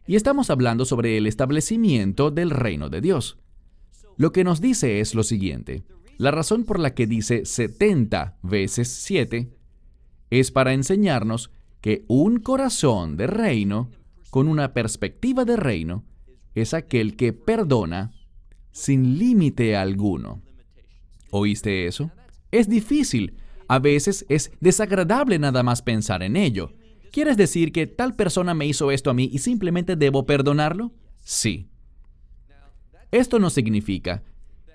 Y 0.06 0.16
estamos 0.16 0.48
hablando 0.48 0.84
sobre 0.84 1.18
el 1.18 1.26
establecimiento 1.26 2.30
del 2.30 2.50
reino 2.50 2.88
de 2.88 3.00
Dios. 3.00 3.38
Lo 4.18 4.32
que 4.32 4.42
nos 4.42 4.60
dice 4.60 4.98
es 4.98 5.14
lo 5.14 5.22
siguiente. 5.22 5.84
La 6.18 6.32
razón 6.32 6.64
por 6.64 6.80
la 6.80 6.92
que 6.92 7.06
dice 7.06 7.44
70 7.44 8.36
veces 8.42 8.88
7 8.88 9.48
es 10.30 10.50
para 10.50 10.72
enseñarnos 10.72 11.52
que 11.80 12.04
un 12.08 12.40
corazón 12.40 13.16
de 13.16 13.28
reino, 13.28 13.92
con 14.30 14.48
una 14.48 14.74
perspectiva 14.74 15.44
de 15.44 15.56
reino, 15.56 16.04
es 16.56 16.74
aquel 16.74 17.14
que 17.14 17.32
perdona 17.32 18.10
sin 18.72 19.18
límite 19.20 19.76
alguno. 19.76 20.42
¿Oíste 21.30 21.86
eso? 21.86 22.10
Es 22.50 22.68
difícil. 22.68 23.36
A 23.68 23.78
veces 23.78 24.26
es 24.28 24.50
desagradable 24.60 25.38
nada 25.38 25.62
más 25.62 25.80
pensar 25.80 26.24
en 26.24 26.36
ello. 26.36 26.72
¿Quieres 27.12 27.36
decir 27.36 27.70
que 27.70 27.86
tal 27.86 28.16
persona 28.16 28.52
me 28.52 28.66
hizo 28.66 28.90
esto 28.90 29.10
a 29.10 29.14
mí 29.14 29.30
y 29.32 29.38
simplemente 29.38 29.94
debo 29.94 30.26
perdonarlo? 30.26 30.90
Sí. 31.20 31.68
Esto 33.10 33.38
no 33.38 33.50
significa 33.50 34.22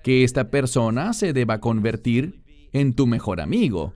que 0.02 0.24
esta 0.24 0.50
persona 0.50 1.12
se 1.12 1.32
deba 1.32 1.60
convertir 1.60 2.42
en 2.72 2.92
tu 2.94 3.06
mejor 3.06 3.40
amigo, 3.40 3.94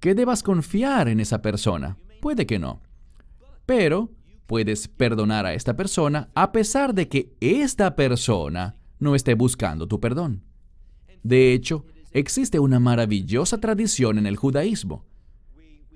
que 0.00 0.14
debas 0.14 0.42
confiar 0.42 1.08
en 1.08 1.20
esa 1.20 1.42
persona. 1.42 1.96
Puede 2.20 2.46
que 2.46 2.58
no. 2.58 2.82
Pero 3.64 4.10
puedes 4.46 4.88
perdonar 4.88 5.46
a 5.46 5.54
esta 5.54 5.76
persona 5.76 6.30
a 6.34 6.52
pesar 6.52 6.94
de 6.94 7.08
que 7.08 7.34
esta 7.40 7.96
persona 7.96 8.76
no 8.98 9.14
esté 9.14 9.34
buscando 9.34 9.88
tu 9.88 10.00
perdón. 10.00 10.42
De 11.22 11.52
hecho, 11.52 11.84
existe 12.12 12.58
una 12.58 12.78
maravillosa 12.78 13.58
tradición 13.58 14.18
en 14.18 14.26
el 14.26 14.36
judaísmo. 14.36 15.04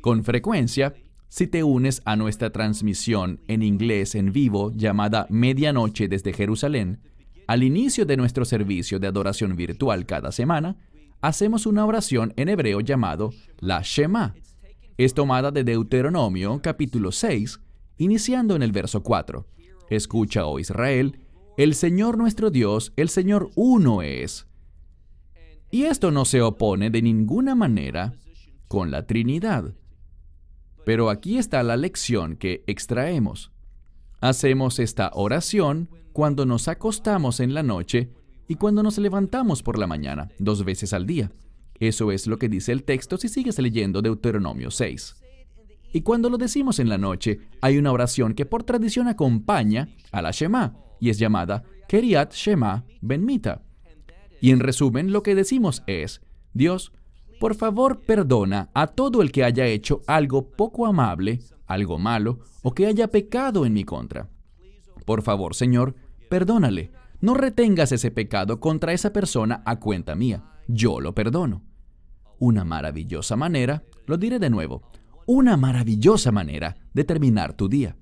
Con 0.00 0.24
frecuencia, 0.24 0.94
si 1.28 1.46
te 1.46 1.62
unes 1.62 2.02
a 2.04 2.16
nuestra 2.16 2.50
transmisión 2.50 3.40
en 3.46 3.62
inglés 3.62 4.14
en 4.16 4.32
vivo 4.32 4.72
llamada 4.74 5.26
Medianoche 5.30 6.08
desde 6.08 6.32
Jerusalén, 6.32 7.00
al 7.50 7.64
inicio 7.64 8.06
de 8.06 8.16
nuestro 8.16 8.44
servicio 8.44 9.00
de 9.00 9.08
adoración 9.08 9.56
virtual 9.56 10.06
cada 10.06 10.30
semana, 10.30 10.76
hacemos 11.20 11.66
una 11.66 11.84
oración 11.84 12.32
en 12.36 12.48
hebreo 12.48 12.78
llamado 12.78 13.34
la 13.58 13.80
Shema. 13.82 14.36
Es 14.96 15.14
tomada 15.14 15.50
de 15.50 15.64
Deuteronomio 15.64 16.60
capítulo 16.62 17.10
6, 17.10 17.58
iniciando 17.98 18.54
en 18.54 18.62
el 18.62 18.70
verso 18.70 19.02
4. 19.02 19.48
Escucha, 19.90 20.46
oh 20.46 20.60
Israel, 20.60 21.18
el 21.56 21.74
Señor 21.74 22.18
nuestro 22.18 22.52
Dios, 22.52 22.92
el 22.94 23.08
Señor 23.08 23.50
uno 23.56 24.02
es. 24.02 24.46
Y 25.72 25.86
esto 25.86 26.12
no 26.12 26.26
se 26.26 26.42
opone 26.42 26.88
de 26.90 27.02
ninguna 27.02 27.56
manera 27.56 28.14
con 28.68 28.92
la 28.92 29.08
Trinidad. 29.08 29.74
Pero 30.84 31.10
aquí 31.10 31.36
está 31.36 31.64
la 31.64 31.76
lección 31.76 32.36
que 32.36 32.62
extraemos. 32.68 33.50
Hacemos 34.20 34.78
esta 34.78 35.10
oración 35.14 35.88
cuando 36.12 36.46
nos 36.46 36.68
acostamos 36.68 37.40
en 37.40 37.54
la 37.54 37.62
noche 37.62 38.10
y 38.48 38.56
cuando 38.56 38.82
nos 38.82 38.98
levantamos 38.98 39.62
por 39.62 39.78
la 39.78 39.86
mañana, 39.86 40.28
dos 40.38 40.64
veces 40.64 40.92
al 40.92 41.06
día. 41.06 41.30
Eso 41.78 42.12
es 42.12 42.26
lo 42.26 42.38
que 42.38 42.48
dice 42.48 42.72
el 42.72 42.84
texto 42.84 43.16
si 43.16 43.28
sigues 43.28 43.58
leyendo 43.58 44.02
Deuteronomio 44.02 44.70
6. 44.70 45.16
Y 45.92 46.02
cuando 46.02 46.30
lo 46.30 46.38
decimos 46.38 46.78
en 46.78 46.88
la 46.88 46.98
noche, 46.98 47.40
hay 47.60 47.78
una 47.78 47.92
oración 47.92 48.34
que 48.34 48.46
por 48.46 48.62
tradición 48.62 49.08
acompaña 49.08 49.88
a 50.12 50.22
la 50.22 50.30
Shema 50.30 50.76
y 51.00 51.10
es 51.10 51.18
llamada 51.18 51.64
Keriat 51.88 52.32
Shema 52.32 52.84
Benmita. 53.00 53.62
Y 54.40 54.50
en 54.50 54.60
resumen, 54.60 55.12
lo 55.12 55.22
que 55.22 55.34
decimos 55.34 55.82
es, 55.86 56.20
Dios, 56.52 56.92
por 57.40 57.54
favor 57.54 58.02
perdona 58.02 58.70
a 58.74 58.86
todo 58.86 59.22
el 59.22 59.32
que 59.32 59.44
haya 59.44 59.66
hecho 59.66 60.02
algo 60.06 60.50
poco 60.50 60.86
amable, 60.86 61.40
algo 61.66 61.98
malo, 61.98 62.40
o 62.62 62.72
que 62.72 62.86
haya 62.86 63.08
pecado 63.08 63.64
en 63.64 63.72
mi 63.72 63.84
contra. 63.84 64.28
Por 65.04 65.22
favor, 65.22 65.54
Señor, 65.54 65.94
perdónale. 66.28 66.92
No 67.20 67.34
retengas 67.34 67.92
ese 67.92 68.10
pecado 68.10 68.60
contra 68.60 68.92
esa 68.92 69.12
persona 69.12 69.62
a 69.66 69.78
cuenta 69.78 70.14
mía. 70.14 70.44
Yo 70.68 71.00
lo 71.00 71.14
perdono. 71.14 71.62
Una 72.38 72.64
maravillosa 72.64 73.36
manera, 73.36 73.82
lo 74.06 74.16
diré 74.16 74.38
de 74.38 74.48
nuevo, 74.48 74.82
una 75.26 75.56
maravillosa 75.56 76.32
manera 76.32 76.76
de 76.94 77.04
terminar 77.04 77.52
tu 77.52 77.68
día. 77.68 77.96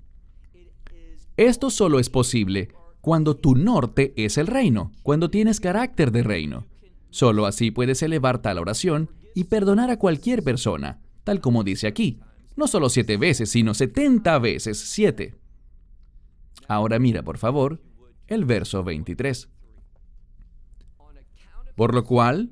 Esto 1.37 1.71
solo 1.71 1.99
es 1.99 2.11
posible 2.11 2.69
cuando 3.01 3.37
tu 3.37 3.55
norte 3.55 4.13
es 4.17 4.39
el 4.39 4.47
reino, 4.47 4.93
cuando 5.03 5.31
tienes 5.31 5.61
carácter 5.61 6.13
de 6.13 6.23
reino. 6.23 6.67
Solo 7.11 7.47
así 7.47 7.71
puedes 7.71 8.03
elevar 8.03 8.39
tal 8.39 8.59
oración 8.59 9.11
y 9.35 9.45
perdonar 9.45 9.91
a 9.91 9.99
cualquier 9.99 10.43
persona, 10.43 11.01
tal 11.25 11.41
como 11.41 11.65
dice 11.65 11.87
aquí. 11.87 12.21
No 12.57 12.67
solo 12.67 12.89
siete 12.89 13.17
veces, 13.17 13.51
sino 13.51 13.73
setenta 13.75 14.39
veces 14.39 14.79
siete. 14.79 15.37
Ahora 16.69 16.99
mira, 16.99 17.23
por 17.23 17.39
favor, 17.39 17.81
el 18.27 18.45
verso 18.45 18.85
23. 18.85 19.49
Por 21.75 21.95
lo 21.95 22.05
cual, 22.05 22.51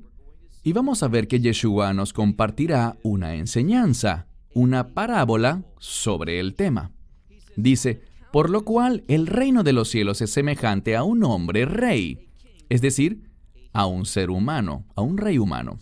y 0.63 0.73
vamos 0.73 1.03
a 1.03 1.07
ver 1.07 1.27
que 1.27 1.39
Yeshua 1.39 1.93
nos 1.93 2.13
compartirá 2.13 2.97
una 3.03 3.35
enseñanza, 3.35 4.27
una 4.53 4.93
parábola 4.95 5.63
sobre 5.77 6.39
el 6.39 6.55
tema. 6.55 6.91
Dice, 7.55 8.01
por 8.31 8.49
lo 8.49 8.65
cual 8.65 9.03
el 9.07 9.27
reino 9.27 9.63
de 9.63 9.73
los 9.73 9.89
cielos 9.89 10.21
es 10.21 10.31
semejante 10.31 10.95
a 10.95 11.03
un 11.03 11.23
hombre 11.23 11.65
rey, 11.65 12.29
es 12.69 12.81
decir, 12.81 13.29
a 13.71 13.85
un 13.85 14.05
ser 14.05 14.31
humano, 14.31 14.85
a 14.95 15.01
un 15.01 15.17
rey 15.17 15.37
humano. 15.37 15.77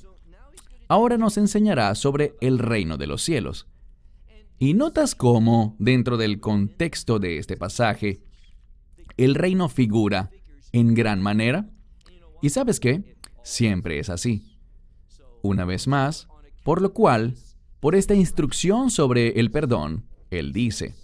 Ahora 0.87 1.17
nos 1.17 1.37
enseñará 1.37 1.95
sobre 1.95 2.35
el 2.41 2.59
reino 2.59 2.97
de 2.97 3.07
los 3.07 3.23
cielos. 3.23 3.67
Y 4.57 4.73
notas 4.73 5.15
cómo, 5.15 5.75
dentro 5.79 6.17
del 6.17 6.39
contexto 6.39 7.19
de 7.19 7.37
este 7.37 7.57
pasaje, 7.57 8.21
el 9.17 9.35
reino 9.35 9.69
figura 9.69 10.31
en 10.71 10.93
gran 10.93 11.21
manera. 11.21 11.69
¿Y 12.41 12.49
sabes 12.49 12.79
qué? 12.79 13.17
Siempre 13.43 13.99
es 13.99 14.09
así. 14.09 14.57
Una 15.41 15.65
vez 15.65 15.87
más, 15.87 16.27
por 16.63 16.81
lo 16.81 16.93
cual, 16.93 17.35
por 17.79 17.95
esta 17.95 18.15
instrucción 18.15 18.89
sobre 18.89 19.39
el 19.39 19.51
perdón, 19.51 20.05
él 20.31 20.53
dice, 20.53 20.95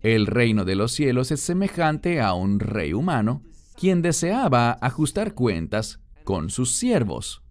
el 0.00 0.26
reino 0.26 0.66
de 0.66 0.74
los 0.74 0.92
cielos 0.92 1.30
es 1.30 1.40
semejante 1.40 2.20
a 2.20 2.34
un 2.34 2.60
rey 2.60 2.92
humano, 2.92 3.42
quien 3.76 4.02
deseaba 4.02 4.78
ajustar 4.80 5.34
cuentas 5.34 6.00
con 6.22 6.50
sus 6.50 6.72
siervos. 6.72 7.42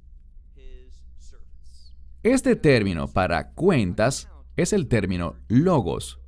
Este 2.21 2.55
término 2.55 3.07
para 3.07 3.51
cuentas 3.51 4.29
es 4.55 4.73
el 4.73 4.87
término 4.87 5.35
logos. 5.47 6.19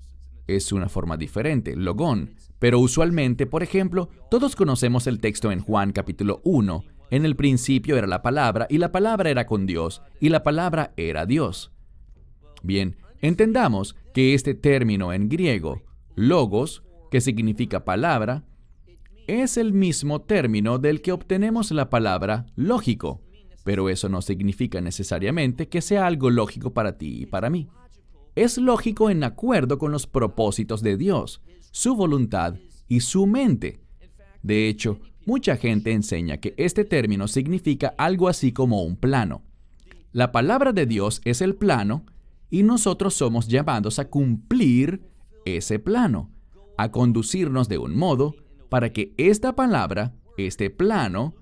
Es 0.47 0.71
una 0.71 0.89
forma 0.89 1.17
diferente, 1.17 1.75
logón, 1.75 2.35
pero 2.59 2.79
usualmente, 2.79 3.45
por 3.45 3.63
ejemplo, 3.63 4.09
todos 4.29 4.55
conocemos 4.55 5.07
el 5.07 5.19
texto 5.19 5.51
en 5.51 5.59
Juan 5.59 5.91
capítulo 5.91 6.41
1. 6.43 6.83
En 7.11 7.25
el 7.25 7.35
principio 7.35 7.97
era 7.97 8.07
la 8.07 8.21
palabra, 8.21 8.67
y 8.69 8.77
la 8.77 8.91
palabra 8.91 9.29
era 9.29 9.45
con 9.45 9.65
Dios, 9.65 10.01
y 10.19 10.29
la 10.29 10.43
palabra 10.43 10.93
era 10.97 11.25
Dios. 11.25 11.71
Bien, 12.63 12.97
entendamos 13.21 13.95
que 14.13 14.33
este 14.33 14.55
término 14.55 15.13
en 15.13 15.29
griego, 15.29 15.83
logos, 16.15 16.83
que 17.11 17.21
significa 17.21 17.85
palabra, 17.85 18.43
es 19.27 19.57
el 19.57 19.73
mismo 19.73 20.21
término 20.21 20.77
del 20.77 21.01
que 21.01 21.11
obtenemos 21.11 21.71
la 21.71 21.89
palabra 21.89 22.45
lógico, 22.55 23.21
pero 23.63 23.89
eso 23.89 24.09
no 24.09 24.21
significa 24.21 24.81
necesariamente 24.81 25.67
que 25.67 25.81
sea 25.81 26.05
algo 26.05 26.29
lógico 26.29 26.73
para 26.73 26.97
ti 26.97 27.23
y 27.23 27.25
para 27.25 27.49
mí. 27.49 27.67
Es 28.35 28.57
lógico 28.57 29.09
en 29.09 29.23
acuerdo 29.23 29.77
con 29.77 29.93
los 29.93 30.07
propósitos 30.07 30.81
de 30.81 30.97
Dios, 30.97 31.41
su 31.71 31.95
voluntad 31.95 32.55
y 32.87 32.99
su 32.99 33.27
mente. 33.27 33.79
De 34.43 34.67
hecho, 34.67 34.99
mucha 35.25 35.55
gente 35.55 35.93
enseña 35.93 36.37
que 36.37 36.53
este 36.57 36.83
término 36.83 37.29
significa 37.29 37.95
algo 37.97 38.27
así 38.27 38.51
como 38.51 38.83
un 38.83 38.97
plano. 38.97 39.41
La 40.11 40.33
palabra 40.33 40.73
de 40.73 40.85
Dios 40.85 41.21
es 41.23 41.41
el 41.41 41.55
plano 41.55 42.05
y 42.49 42.63
nosotros 42.63 43.13
somos 43.13 43.47
llamados 43.47 43.99
a 43.99 44.09
cumplir 44.09 45.09
ese 45.45 45.79
plano, 45.79 46.29
a 46.77 46.91
conducirnos 46.91 47.69
de 47.69 47.77
un 47.77 47.95
modo 47.95 48.35
para 48.67 48.91
que 48.91 49.13
esta 49.17 49.55
palabra, 49.55 50.13
este 50.37 50.69
plano, 50.69 51.35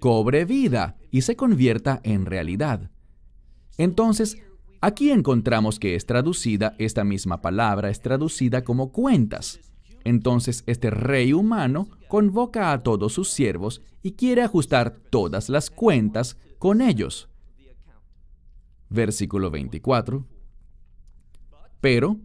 cobre 0.00 0.44
vida 0.44 0.96
y 1.12 1.22
se 1.22 1.36
convierta 1.36 2.00
en 2.02 2.26
realidad. 2.26 2.90
Entonces, 3.78 4.38
aquí 4.80 5.10
encontramos 5.10 5.78
que 5.78 5.94
es 5.94 6.06
traducida, 6.06 6.74
esta 6.78 7.04
misma 7.04 7.40
palabra 7.40 7.90
es 7.90 8.00
traducida 8.00 8.64
como 8.64 8.92
cuentas. 8.92 9.60
Entonces 10.04 10.62
este 10.66 10.90
rey 10.90 11.32
humano 11.32 11.88
convoca 12.08 12.72
a 12.72 12.82
todos 12.82 13.12
sus 13.12 13.30
siervos 13.30 13.82
y 14.02 14.12
quiere 14.12 14.42
ajustar 14.42 14.96
todas 15.10 15.48
las 15.48 15.70
cuentas 15.70 16.36
con 16.58 16.80
ellos. 16.80 17.28
Versículo 18.88 19.50
24. 19.50 20.26
Pero, 21.80 22.18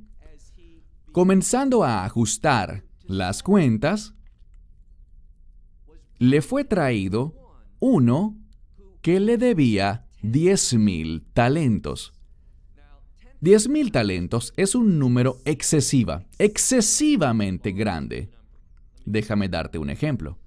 comenzando 1.12 1.84
a 1.84 2.04
ajustar 2.04 2.84
las 3.04 3.44
cuentas, 3.44 4.16
le 6.18 6.42
fue 6.42 6.64
traído 6.64 7.34
uno 7.80 8.38
que 9.02 9.20
le 9.20 9.38
debía 9.38 10.08
diez 10.22 10.74
mil 10.74 11.26
talentos. 11.34 12.15
Diez 13.42 13.68
mil 13.68 13.92
talentos 13.92 14.54
es 14.56 14.76
un 14.76 14.98
número 14.98 15.38
excesiva, 15.46 16.26
excesivamente 16.40 17.74
grande. 17.74 18.30
Déjame 19.06 19.50
darte 19.50 19.78
un 19.78 19.90
ejemplo. 19.90 20.40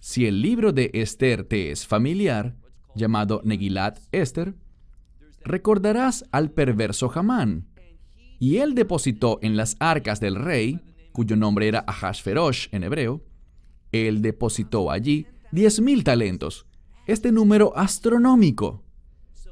Si 0.00 0.26
el 0.26 0.42
libro 0.42 0.72
de 0.72 0.90
Esther 0.92 1.44
te 1.44 1.70
es 1.70 1.86
familiar, 1.86 2.56
llamado 2.94 3.40
Negilat 3.44 3.98
Esther, 4.12 4.54
recordarás 5.42 6.24
al 6.30 6.50
perverso 6.50 7.10
Hamán. 7.14 7.66
Y 8.38 8.58
él 8.58 8.74
depositó 8.74 9.38
en 9.42 9.56
las 9.56 9.76
arcas 9.80 10.20
del 10.20 10.36
rey, 10.36 10.80
cuyo 11.12 11.36
nombre 11.36 11.68
era 11.68 11.84
Ahasverosh 11.86 12.68
en 12.72 12.84
hebreo, 12.84 13.24
él 13.92 14.22
depositó 14.22 14.90
allí 14.90 15.26
diez 15.52 15.80
mil 15.80 16.04
talentos, 16.04 16.66
este 17.06 17.32
número 17.32 17.76
astronómico. 17.76 18.84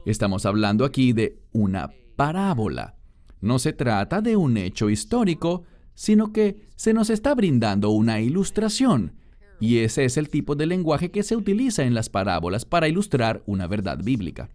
Estamos 0.05 0.47
hablando 0.47 0.85
aquí 0.85 1.13
de 1.13 1.39
una 1.53 1.91
parábola. 2.19 2.97
No 3.41 3.61
se 3.61 3.73
trata 3.73 4.21
de 4.21 4.35
un 4.35 4.57
hecho 4.57 4.91
histórico, 4.91 5.63
sino 5.95 6.33
que 6.33 6.67
se 6.75 6.93
nos 6.93 7.11
está 7.11 7.33
brindando 7.33 7.91
una 7.91 8.21
ilustración. 8.21 9.13
Y 9.61 9.79
ese 9.79 10.05
es 10.05 10.17
el 10.17 10.29
tipo 10.29 10.57
de 10.57 10.67
lenguaje 10.67 11.13
que 11.13 11.23
se 11.23 11.37
utiliza 11.37 11.85
en 11.85 11.95
las 11.95 12.09
parábolas 12.09 12.65
para 12.65 12.89
ilustrar 12.89 13.45
una 13.47 13.69
verdad 13.69 14.01
bíblica. 14.03 14.51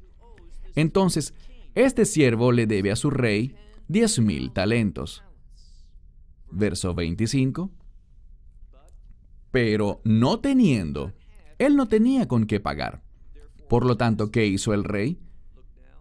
Entonces, 0.76 1.34
este 1.74 2.04
siervo 2.04 2.52
le 2.52 2.68
debe 2.68 2.92
a 2.92 2.98
su 2.98 3.10
rey 3.10 3.56
diez 3.88 4.20
mil 4.20 4.52
talentos. 4.52 5.24
Verso 6.52 6.94
25 6.94 7.72
pero 9.54 10.02
no 10.04 10.40
teniendo, 10.40 11.14
él 11.60 11.76
no 11.76 11.88
tenía 11.88 12.28
con 12.28 12.48
qué 12.48 12.60
pagar. 12.60 13.04
Por 13.70 13.86
lo 13.86 13.98
tanto, 13.98 14.32
¿qué 14.32 14.48
hizo 14.48 14.74
el 14.74 14.84
rey? 14.84 15.20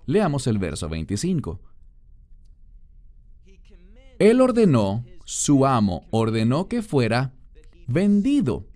Leamos 0.07 0.47
el 0.47 0.59
verso 0.59 0.89
25. 0.89 1.61
Él 4.19 4.41
ordenó, 4.41 5.05
su 5.25 5.67
amo 5.67 6.07
ordenó 6.11 6.69
que 6.69 6.83
fuera 6.83 7.35
vendido. 7.87 8.67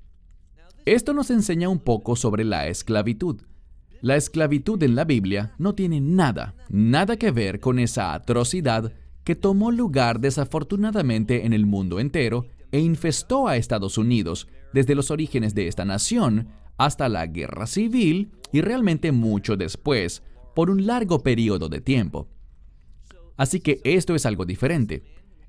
Esto 0.84 1.12
nos 1.12 1.30
enseña 1.30 1.68
un 1.68 1.78
poco 1.78 2.16
sobre 2.16 2.44
la 2.44 2.68
esclavitud. 2.68 3.42
La 4.00 4.16
esclavitud 4.16 4.82
en 4.82 4.94
la 4.94 5.04
Biblia 5.04 5.54
no 5.58 5.74
tiene 5.74 6.00
nada, 6.00 6.54
nada 6.68 7.16
que 7.16 7.30
ver 7.30 7.60
con 7.60 7.78
esa 7.78 8.14
atrocidad 8.14 8.92
que 9.24 9.34
tomó 9.34 9.72
lugar 9.72 10.20
desafortunadamente 10.20 11.46
en 11.46 11.52
el 11.52 11.66
mundo 11.66 11.98
entero 11.98 12.46
e 12.70 12.80
infestó 12.80 13.48
a 13.48 13.56
Estados 13.56 13.98
Unidos 13.98 14.48
desde 14.72 14.94
los 14.94 15.10
orígenes 15.10 15.54
de 15.54 15.66
esta 15.66 15.84
nación 15.84 16.48
hasta 16.76 17.08
la 17.08 17.26
guerra 17.26 17.66
civil 17.66 18.30
y 18.52 18.60
realmente 18.60 19.12
mucho 19.12 19.56
después, 19.56 20.22
por 20.57 20.71
un 20.71 20.87
largo 20.87 21.23
periodo 21.23 21.69
de 21.69 21.83
tiempo. 21.83 22.29
Así 23.37 23.61
que 23.61 23.83
esto 23.85 24.14
es 24.14 24.25
algo 24.25 24.47
diferente. 24.47 25.03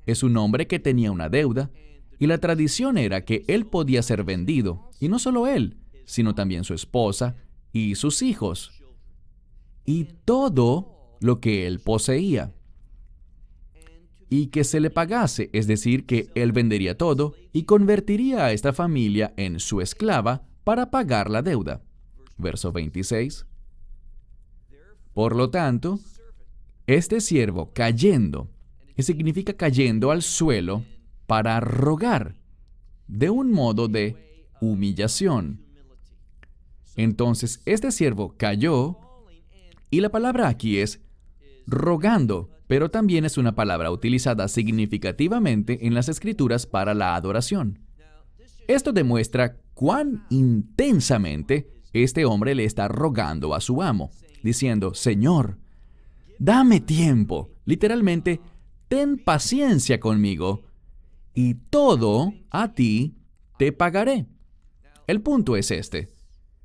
Es 0.05 0.21
un 0.21 0.35
hombre 0.35 0.67
que 0.67 0.79
tenía 0.79 1.13
una 1.13 1.29
deuda 1.29 1.71
y 2.19 2.27
la 2.27 2.39
tradición 2.39 2.97
era 2.97 3.23
que 3.23 3.45
él 3.47 3.67
podía 3.67 4.03
ser 4.03 4.25
vendido, 4.25 4.89
y 4.99 5.07
no 5.07 5.17
solo 5.17 5.47
él, 5.47 5.77
sino 6.03 6.35
también 6.35 6.65
su 6.65 6.73
esposa 6.73 7.37
y 7.71 7.95
sus 7.95 8.21
hijos, 8.21 8.83
y 9.85 10.09
todo 10.25 11.15
lo 11.21 11.39
que 11.39 11.67
él 11.67 11.79
poseía 11.79 12.53
y 14.29 14.47
que 14.47 14.65
se 14.65 14.81
le 14.81 14.89
pagase, 14.89 15.49
es 15.53 15.67
decir, 15.67 16.05
que 16.05 16.27
él 16.35 16.51
vendería 16.51 16.97
todo 16.97 17.33
y 17.53 17.63
convertiría 17.63 18.43
a 18.43 18.51
esta 18.51 18.73
familia 18.73 19.33
en 19.37 19.61
su 19.61 19.79
esclava 19.79 20.45
para 20.65 20.91
pagar 20.91 21.29
la 21.29 21.41
deuda. 21.41 21.81
Verso 22.37 22.73
26. 22.73 23.45
Por 25.17 25.35
lo 25.35 25.49
tanto, 25.49 25.99
este 26.85 27.21
siervo 27.21 27.71
cayendo, 27.73 28.51
que 28.95 29.01
significa 29.01 29.53
cayendo 29.53 30.11
al 30.11 30.21
suelo 30.21 30.83
para 31.25 31.59
rogar, 31.59 32.35
de 33.07 33.31
un 33.31 33.51
modo 33.51 33.87
de 33.87 34.15
humillación. 34.61 35.65
Entonces, 36.95 37.63
este 37.65 37.91
siervo 37.91 38.35
cayó, 38.37 38.95
y 39.89 40.01
la 40.01 40.09
palabra 40.09 40.49
aquí 40.49 40.77
es 40.77 41.01
rogando, 41.65 42.51
pero 42.67 42.91
también 42.91 43.25
es 43.25 43.39
una 43.39 43.55
palabra 43.55 43.89
utilizada 43.89 44.47
significativamente 44.47 45.87
en 45.87 45.95
las 45.95 46.09
escrituras 46.09 46.67
para 46.67 46.93
la 46.93 47.15
adoración. 47.15 47.79
Esto 48.67 48.91
demuestra 48.91 49.57
cuán 49.73 50.27
intensamente 50.29 51.71
este 51.91 52.25
hombre 52.25 52.53
le 52.53 52.65
está 52.65 52.87
rogando 52.87 53.55
a 53.55 53.61
su 53.61 53.81
amo, 53.81 54.11
diciendo, 54.43 54.93
Señor, 54.93 55.57
dame 56.39 56.79
tiempo, 56.79 57.51
literalmente, 57.65 58.39
ten 58.87 59.17
paciencia 59.17 59.99
conmigo, 59.99 60.63
y 61.33 61.53
todo 61.53 62.33
a 62.49 62.73
ti 62.73 63.15
te 63.57 63.71
pagaré. 63.71 64.25
El 65.05 65.21
punto 65.21 65.55
es 65.55 65.71
este. 65.71 66.09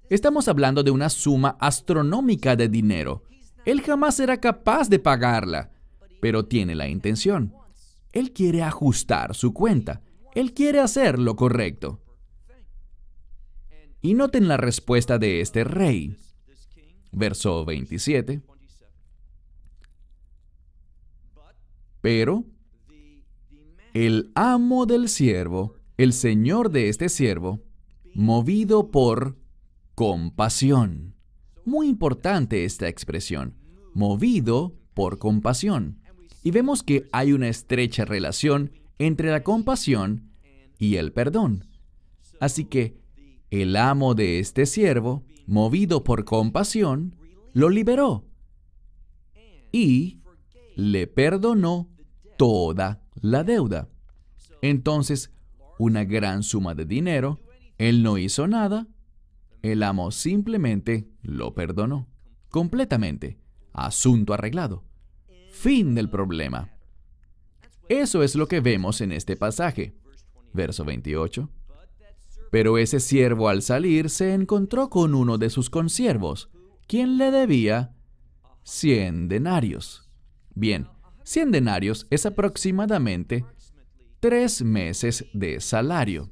Estamos 0.08 0.48
hablando 0.48 0.82
de 0.82 0.90
una 0.90 1.08
suma 1.08 1.56
astronómica 1.60 2.56
de 2.56 2.68
dinero. 2.68 3.22
Él 3.64 3.80
jamás 3.82 4.16
será 4.16 4.40
capaz 4.40 4.88
de 4.88 4.98
pagarla, 4.98 5.70
pero 6.20 6.46
tiene 6.46 6.74
la 6.74 6.88
intención. 6.88 7.54
Él 8.12 8.32
quiere 8.32 8.62
ajustar 8.62 9.34
su 9.34 9.52
cuenta. 9.52 10.02
Él 10.34 10.54
quiere 10.54 10.80
hacer 10.80 11.18
lo 11.18 11.36
correcto. 11.36 12.00
Y 14.00 14.14
noten 14.14 14.48
la 14.48 14.56
respuesta 14.56 15.18
de 15.18 15.40
este 15.40 15.64
rey. 15.64 16.16
Verso 17.12 17.64
27. 17.64 18.42
Pero 22.00 22.44
el 23.94 24.32
amo 24.34 24.86
del 24.86 25.08
siervo, 25.08 25.76
el 25.98 26.12
señor 26.12 26.70
de 26.70 26.88
este 26.88 27.08
siervo, 27.08 27.60
movido 28.14 28.90
por 28.90 29.36
compasión. 29.94 31.14
Muy 31.64 31.88
importante 31.88 32.64
esta 32.64 32.88
expresión, 32.88 33.54
movido 33.94 34.74
por 34.94 35.18
compasión. 35.18 36.00
Y 36.42 36.50
vemos 36.50 36.82
que 36.82 37.08
hay 37.12 37.32
una 37.32 37.48
estrecha 37.48 38.04
relación 38.04 38.72
entre 38.98 39.30
la 39.30 39.44
compasión 39.44 40.32
y 40.78 40.96
el 40.96 41.12
perdón. 41.12 41.68
Así 42.40 42.64
que 42.64 43.01
el 43.52 43.76
amo 43.76 44.14
de 44.14 44.38
este 44.38 44.64
siervo, 44.64 45.24
movido 45.46 46.04
por 46.04 46.24
compasión, 46.24 47.14
lo 47.52 47.68
liberó 47.68 48.24
y 49.70 50.22
le 50.74 51.06
perdonó 51.06 51.90
toda 52.38 53.02
la 53.20 53.44
deuda. 53.44 53.90
Entonces, 54.62 55.32
una 55.78 56.04
gran 56.04 56.42
suma 56.42 56.74
de 56.74 56.86
dinero, 56.86 57.40
él 57.76 58.02
no 58.02 58.16
hizo 58.16 58.48
nada, 58.48 58.88
el 59.60 59.82
amo 59.82 60.12
simplemente 60.12 61.10
lo 61.20 61.52
perdonó, 61.52 62.08
completamente, 62.48 63.38
asunto 63.74 64.32
arreglado, 64.32 64.82
fin 65.50 65.94
del 65.94 66.08
problema. 66.08 66.70
Eso 67.90 68.22
es 68.22 68.34
lo 68.34 68.48
que 68.48 68.60
vemos 68.60 69.02
en 69.02 69.12
este 69.12 69.36
pasaje. 69.36 69.92
Verso 70.54 70.86
28. 70.86 71.50
Pero 72.52 72.76
ese 72.76 73.00
siervo 73.00 73.48
al 73.48 73.62
salir 73.62 74.10
se 74.10 74.34
encontró 74.34 74.90
con 74.90 75.14
uno 75.14 75.38
de 75.38 75.48
sus 75.48 75.70
consiervos, 75.70 76.50
quien 76.86 77.16
le 77.16 77.30
debía 77.30 77.94
100 78.64 79.28
denarios. 79.28 80.06
Bien, 80.54 80.86
100 81.24 81.50
denarios 81.50 82.06
es 82.10 82.26
aproximadamente 82.26 83.46
tres 84.20 84.60
meses 84.60 85.24
de 85.32 85.60
salario. 85.60 86.28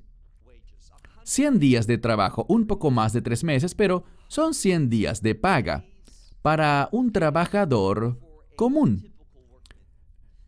100 1.25 1.59
días 1.59 1.87
de 1.87 1.97
trabajo, 1.97 2.45
un 2.51 2.67
poco 2.67 2.91
más 2.91 3.15
de 3.15 3.23
tres 3.23 3.43
meses, 3.43 3.75
pero 3.75 4.05
son 4.29 4.53
100 4.53 4.91
días 4.91 5.23
de 5.23 5.35
paga 5.35 5.87
para 6.43 6.91
un 6.93 7.13
trabajador 7.13 8.21
común. 8.57 9.11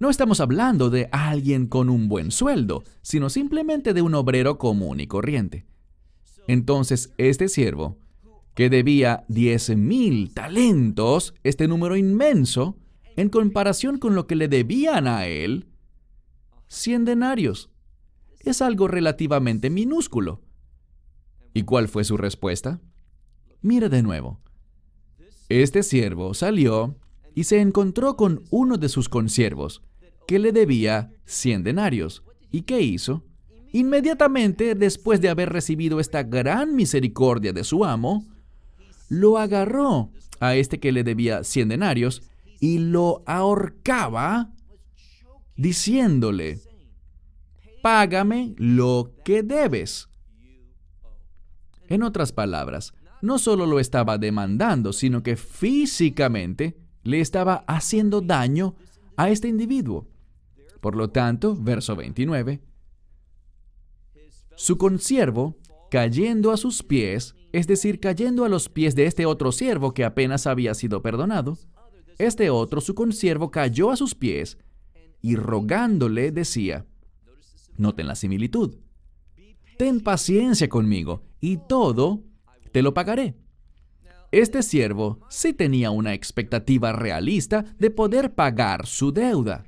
No 0.03 0.11
estamos 0.11 0.41
hablando 0.41 0.91
de 0.91 1.09
alguien 1.13 1.69
con 1.69 1.89
un 1.89 2.09
buen 2.09 2.33
sueldo, 2.33 2.83
sino 3.03 3.31
simplemente 3.31 3.95
de 3.95 4.03
un 4.03 4.17
obrero 4.17 4.59
común 4.59 4.99
y 4.99 5.07
corriente. 5.07 5.65
Entonces, 6.49 7.13
este 7.19 7.47
siervo, 7.47 8.01
que 8.57 8.69
debía 8.69 9.25
10.000 9.29 10.35
talentos, 10.35 11.35
este 11.45 11.69
número 11.69 11.97
inmenso, 11.97 12.77
en 13.15 13.29
comparación 13.29 13.99
con 13.99 14.17
lo 14.17 14.27
que 14.27 14.35
le 14.35 14.49
debían 14.49 15.07
a 15.07 15.27
él, 15.29 15.69
100 16.67 17.05
denarios. 17.05 17.71
Es 18.41 18.61
algo 18.61 18.89
relativamente 18.89 19.71
minúsculo. 19.71 20.43
¿Y 21.55 21.63
cuál 21.63 21.87
fue 21.87 22.03
su 22.03 22.17
respuesta? 22.17 22.81
Mira 23.61 23.89
de 23.89 24.03
nuevo. 24.03 24.41
Este 25.49 25.85
siervo 25.85 26.35
salió 26.35 26.99
y 27.37 27.45
se 27.45 27.61
encontró 27.61 28.17
con 28.17 28.43
uno 28.51 28.79
de 28.79 28.89
sus 28.89 29.09
consiervos, 29.09 29.81
que 30.27 30.39
le 30.39 30.53
debía 30.53 31.11
100 31.25 31.65
denarios. 31.65 32.23
¿Y 32.51 32.63
qué 32.63 32.81
hizo? 32.81 33.25
Inmediatamente 33.73 34.75
después 34.75 35.21
de 35.21 35.31
haber 35.31 35.51
recibido 35.51 35.99
esta 35.99 36.23
gran 36.23 36.75
misericordia 36.75 37.53
de 37.53 37.65
su 37.65 37.85
amo, 37.85 38.27
lo 39.09 39.39
agarró 39.39 40.11
a 40.41 40.55
este 40.57 40.79
que 40.79 40.93
le 40.93 41.05
debía 41.05 41.45
100 41.45 41.69
denarios 41.69 42.23
y 42.61 42.79
lo 42.79 43.23
ahorcaba 43.27 44.53
diciéndole, 45.57 46.61
págame 47.83 48.55
lo 48.57 49.13
que 49.25 49.43
debes. 49.43 50.09
En 51.89 52.03
otras 52.03 52.33
palabras, 52.33 52.95
no 53.21 53.39
solo 53.39 53.67
lo 53.67 53.81
estaba 53.81 54.19
demandando, 54.19 54.93
sino 54.93 55.23
que 55.23 55.37
físicamente 55.37 56.77
le 57.05 57.21
estaba 57.21 57.65
haciendo 57.67 58.21
daño 58.21 58.75
a 59.17 59.31
este 59.31 59.49
individuo. 59.49 60.09
Por 60.83 60.97
lo 60.97 61.11
tanto, 61.11 61.55
verso 61.55 61.95
29, 61.95 62.61
su 64.57 64.77
consiervo, 64.79 65.57
cayendo 65.93 66.51
a 66.51 66.57
sus 66.57 66.83
pies, 66.83 67.37
es 67.53 67.69
decir, 67.69 68.01
cayendo 68.01 68.45
a 68.45 68.49
los 68.49 68.69
pies 68.69 68.97
de 68.97 69.07
este 69.07 69.25
otro 69.25 69.53
siervo 69.53 69.95
que 69.95 70.05
apenas 70.05 70.49
había 70.49 70.75
sido 70.75 71.01
perdonado, 71.01 71.57
este 72.19 72.51
otro, 72.51 72.81
su 72.81 72.97
consiervo, 72.97 73.53
cayó 73.53 73.93
a 73.93 73.97
sus 73.97 74.17
pies 74.17 74.59
y 75.21 75.37
rogándole 75.37 76.33
decía, 76.33 76.85
noten 77.77 78.09
la 78.09 78.17
similitud, 78.17 78.75
ten 79.79 80.01
paciencia 80.01 80.69
conmigo 80.69 81.23
y 81.41 81.59
todo 81.59 82.25
te 82.73 82.83
lo 82.83 82.93
pagaré. 82.93 83.37
Este 84.33 84.65
siervo 84.65 85.21
sí 85.29 85.53
tenía 85.53 85.93
una 85.93 86.13
expectativa 86.13 86.93
realista 86.93 87.65
de 87.79 87.93
poder 87.93 88.35
pagar 88.35 88.87
su 88.87 89.13
deuda. 89.13 89.65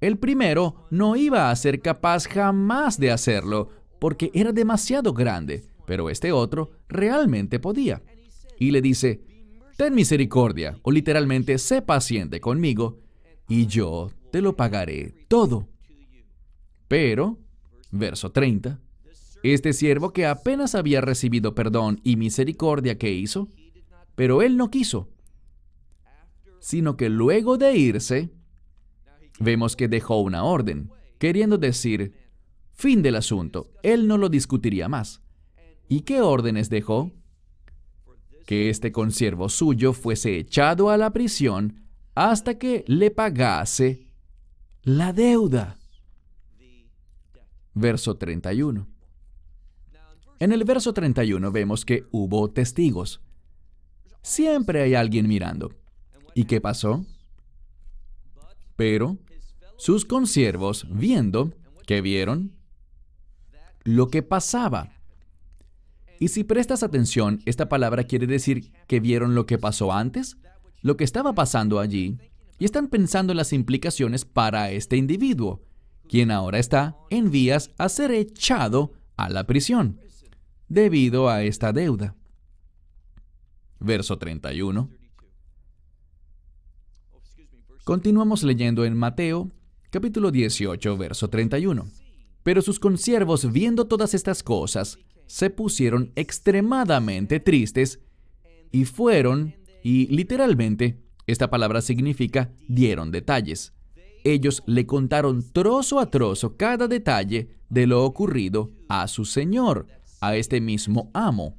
El 0.00 0.18
primero 0.18 0.86
no 0.90 1.16
iba 1.16 1.50
a 1.50 1.56
ser 1.56 1.80
capaz 1.80 2.26
jamás 2.26 2.98
de 2.98 3.10
hacerlo 3.10 3.70
porque 3.98 4.30
era 4.34 4.52
demasiado 4.52 5.12
grande, 5.12 5.64
pero 5.86 6.10
este 6.10 6.32
otro 6.32 6.70
realmente 6.88 7.58
podía. 7.58 8.02
Y 8.58 8.70
le 8.70 8.82
dice, 8.82 9.22
ten 9.76 9.94
misericordia, 9.94 10.78
o 10.82 10.90
literalmente, 10.90 11.58
sé 11.58 11.82
paciente 11.82 12.40
conmigo, 12.40 12.98
y 13.48 13.66
yo 13.66 14.10
te 14.30 14.40
lo 14.42 14.56
pagaré 14.56 15.14
todo. 15.28 15.68
Pero, 16.88 17.38
verso 17.90 18.32
30, 18.32 18.80
este 19.42 19.72
siervo 19.72 20.12
que 20.12 20.26
apenas 20.26 20.74
había 20.74 21.00
recibido 21.00 21.54
perdón 21.54 22.00
y 22.02 22.16
misericordia 22.16 22.98
que 22.98 23.12
hizo, 23.12 23.48
pero 24.14 24.42
él 24.42 24.56
no 24.56 24.70
quiso, 24.70 25.08
sino 26.58 26.96
que 26.96 27.08
luego 27.08 27.58
de 27.58 27.76
irse, 27.76 28.30
vemos 29.38 29.76
que 29.76 29.88
dejó 29.88 30.20
una 30.20 30.44
orden, 30.44 30.90
queriendo 31.18 31.58
decir, 31.58 32.14
fin 32.72 33.02
del 33.02 33.16
asunto, 33.16 33.70
él 33.82 34.06
no 34.06 34.18
lo 34.18 34.28
discutiría 34.28 34.88
más. 34.88 35.22
¿Y 35.88 36.00
qué 36.02 36.20
órdenes 36.20 36.68
dejó? 36.68 37.12
Que 38.46 38.70
este 38.70 38.92
consiervo 38.92 39.48
suyo 39.48 39.92
fuese 39.92 40.38
echado 40.38 40.90
a 40.90 40.96
la 40.96 41.12
prisión 41.12 41.84
hasta 42.14 42.58
que 42.58 42.84
le 42.86 43.10
pagase 43.10 44.06
la 44.82 45.12
deuda. 45.12 45.78
Verso 47.74 48.16
31. 48.16 48.86
En 50.38 50.52
el 50.52 50.64
verso 50.64 50.92
31 50.92 51.50
vemos 51.50 51.84
que 51.84 52.06
hubo 52.10 52.50
testigos. 52.50 53.20
Siempre 54.22 54.82
hay 54.82 54.94
alguien 54.94 55.28
mirando. 55.28 55.72
¿Y 56.34 56.44
qué 56.44 56.60
pasó? 56.60 57.06
Pero 58.76 59.18
sus 59.76 60.04
consiervos, 60.04 60.86
viendo, 60.90 61.52
¿qué 61.86 62.00
vieron? 62.00 62.52
Lo 63.84 64.08
que 64.08 64.22
pasaba. 64.22 64.92
Y 66.18 66.28
si 66.28 66.44
prestas 66.44 66.82
atención, 66.82 67.40
esta 67.44 67.68
palabra 67.68 68.04
quiere 68.04 68.26
decir 68.26 68.72
que 68.86 69.00
vieron 69.00 69.34
lo 69.34 69.46
que 69.46 69.58
pasó 69.58 69.92
antes, 69.92 70.38
lo 70.82 70.96
que 70.96 71.04
estaba 71.04 71.34
pasando 71.34 71.78
allí 71.78 72.18
y 72.58 72.64
están 72.64 72.88
pensando 72.88 73.32
en 73.32 73.36
las 73.36 73.52
implicaciones 73.52 74.24
para 74.24 74.70
este 74.70 74.96
individuo, 74.96 75.62
quien 76.08 76.30
ahora 76.30 76.58
está 76.58 76.96
en 77.10 77.30
vías 77.30 77.70
a 77.76 77.88
ser 77.88 78.12
echado 78.12 78.92
a 79.16 79.28
la 79.28 79.44
prisión 79.44 80.00
debido 80.68 81.28
a 81.28 81.42
esta 81.42 81.72
deuda. 81.72 82.14
Verso 83.78 84.16
31. 84.18 84.88
Continuamos 87.84 88.42
leyendo 88.42 88.84
en 88.84 88.96
Mateo, 88.96 89.52
capítulo 89.96 90.30
18, 90.30 90.94
verso 90.98 91.30
31. 91.30 91.86
Pero 92.42 92.60
sus 92.60 92.78
consiervos, 92.78 93.50
viendo 93.50 93.86
todas 93.86 94.12
estas 94.12 94.42
cosas, 94.42 94.98
se 95.26 95.48
pusieron 95.48 96.12
extremadamente 96.16 97.40
tristes 97.40 98.00
y 98.70 98.84
fueron, 98.84 99.54
y 99.82 100.06
literalmente, 100.08 101.00
esta 101.26 101.48
palabra 101.48 101.80
significa 101.80 102.52
dieron 102.68 103.10
detalles. 103.10 103.72
Ellos 104.22 104.62
le 104.66 104.84
contaron 104.84 105.42
trozo 105.50 105.98
a 105.98 106.10
trozo 106.10 106.58
cada 106.58 106.88
detalle 106.88 107.56
de 107.70 107.86
lo 107.86 108.04
ocurrido 108.04 108.72
a 108.90 109.08
su 109.08 109.24
señor, 109.24 109.86
a 110.20 110.36
este 110.36 110.60
mismo 110.60 111.10
amo. 111.14 111.56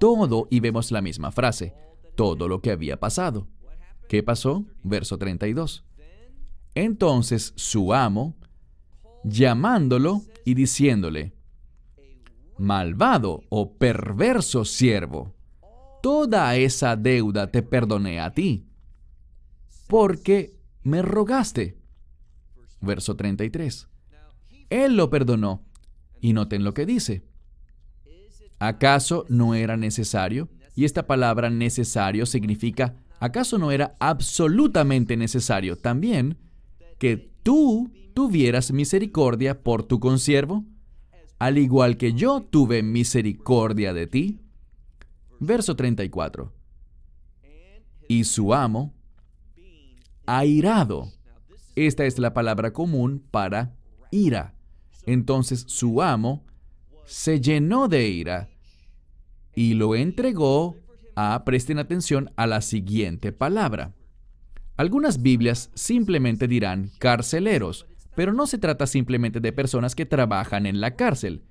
Todo, 0.00 0.48
y 0.50 0.60
vemos 0.60 0.90
la 0.92 1.02
misma 1.02 1.30
frase, 1.30 1.74
todo 2.14 2.48
lo 2.48 2.62
que 2.62 2.70
había 2.70 2.98
pasado. 2.98 3.48
¿Qué 4.08 4.22
pasó? 4.22 4.64
Verso 4.82 5.18
32. 5.18 5.84
Entonces 6.76 7.54
su 7.56 7.94
amo, 7.94 8.36
llamándolo 9.24 10.20
y 10.44 10.52
diciéndole, 10.52 11.32
malvado 12.58 13.44
o 13.48 13.72
perverso 13.72 14.66
siervo, 14.66 15.34
toda 16.02 16.54
esa 16.56 16.94
deuda 16.94 17.50
te 17.50 17.62
perdoné 17.62 18.20
a 18.20 18.30
ti, 18.34 18.66
porque 19.88 20.54
me 20.82 21.00
rogaste. 21.00 21.78
Verso 22.82 23.16
33. 23.16 23.88
Él 24.68 24.96
lo 24.96 25.08
perdonó. 25.08 25.64
Y 26.20 26.34
noten 26.34 26.62
lo 26.62 26.74
que 26.74 26.84
dice. 26.84 27.24
¿Acaso 28.58 29.24
no 29.28 29.54
era 29.54 29.78
necesario? 29.78 30.50
Y 30.74 30.84
esta 30.84 31.06
palabra 31.06 31.48
necesario 31.48 32.26
significa, 32.26 32.96
¿acaso 33.18 33.56
no 33.56 33.70
era 33.70 33.96
absolutamente 33.98 35.16
necesario 35.16 35.76
también 35.76 36.36
que 36.98 37.30
tú 37.42 37.90
tuvieras 38.14 38.72
misericordia 38.72 39.62
por 39.62 39.82
tu 39.82 40.00
consiervo? 40.00 40.64
al 41.38 41.58
igual 41.58 41.96
que 41.96 42.12
yo 42.12 42.42
tuve 42.42 42.82
misericordia 42.82 43.92
de 43.92 44.06
ti. 44.06 44.40
Verso 45.38 45.76
34. 45.76 46.52
Y 48.08 48.24
su 48.24 48.54
amo, 48.54 48.94
airado. 50.24 51.12
Esta 51.74 52.06
es 52.06 52.18
la 52.18 52.32
palabra 52.32 52.72
común 52.72 53.22
para 53.30 53.74
ira. 54.10 54.54
Entonces 55.04 55.64
su 55.68 56.02
amo 56.02 56.44
se 57.04 57.40
llenó 57.40 57.88
de 57.88 58.08
ira 58.08 58.48
y 59.54 59.74
lo 59.74 59.94
entregó 59.94 60.76
a, 61.14 61.44
presten 61.44 61.78
atención 61.78 62.30
a 62.36 62.46
la 62.46 62.62
siguiente 62.62 63.32
palabra. 63.32 63.94
Algunas 64.76 65.22
Biblias 65.22 65.70
simplemente 65.74 66.48
dirán 66.48 66.90
carceleros, 66.98 67.86
pero 68.14 68.34
no 68.34 68.46
se 68.46 68.58
trata 68.58 68.86
simplemente 68.86 69.40
de 69.40 69.52
personas 69.52 69.94
que 69.94 70.04
trabajan 70.04 70.66
en 70.66 70.80
la 70.80 70.96
cárcel. 70.96 71.44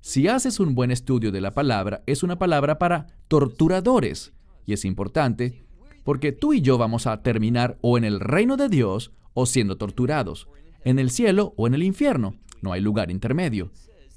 Si 0.00 0.26
haces 0.28 0.58
un 0.58 0.74
buen 0.74 0.90
estudio 0.90 1.30
de 1.30 1.40
la 1.40 1.52
palabra, 1.52 2.02
es 2.06 2.22
una 2.22 2.38
palabra 2.38 2.78
para 2.78 3.06
torturadores. 3.28 4.32
Y 4.66 4.72
es 4.72 4.84
importante 4.84 5.64
porque 6.04 6.32
tú 6.32 6.52
y 6.52 6.60
yo 6.60 6.76
vamos 6.76 7.06
a 7.06 7.22
terminar 7.22 7.78
o 7.80 7.96
en 7.96 8.04
el 8.04 8.20
reino 8.20 8.56
de 8.56 8.68
Dios 8.68 9.12
o 9.34 9.46
siendo 9.46 9.76
torturados, 9.76 10.48
en 10.84 10.98
el 10.98 11.10
cielo 11.10 11.54
o 11.56 11.66
en 11.66 11.74
el 11.74 11.82
infierno. 11.82 12.34
No 12.60 12.72
hay 12.72 12.80
lugar 12.80 13.10
intermedio. 13.10 13.70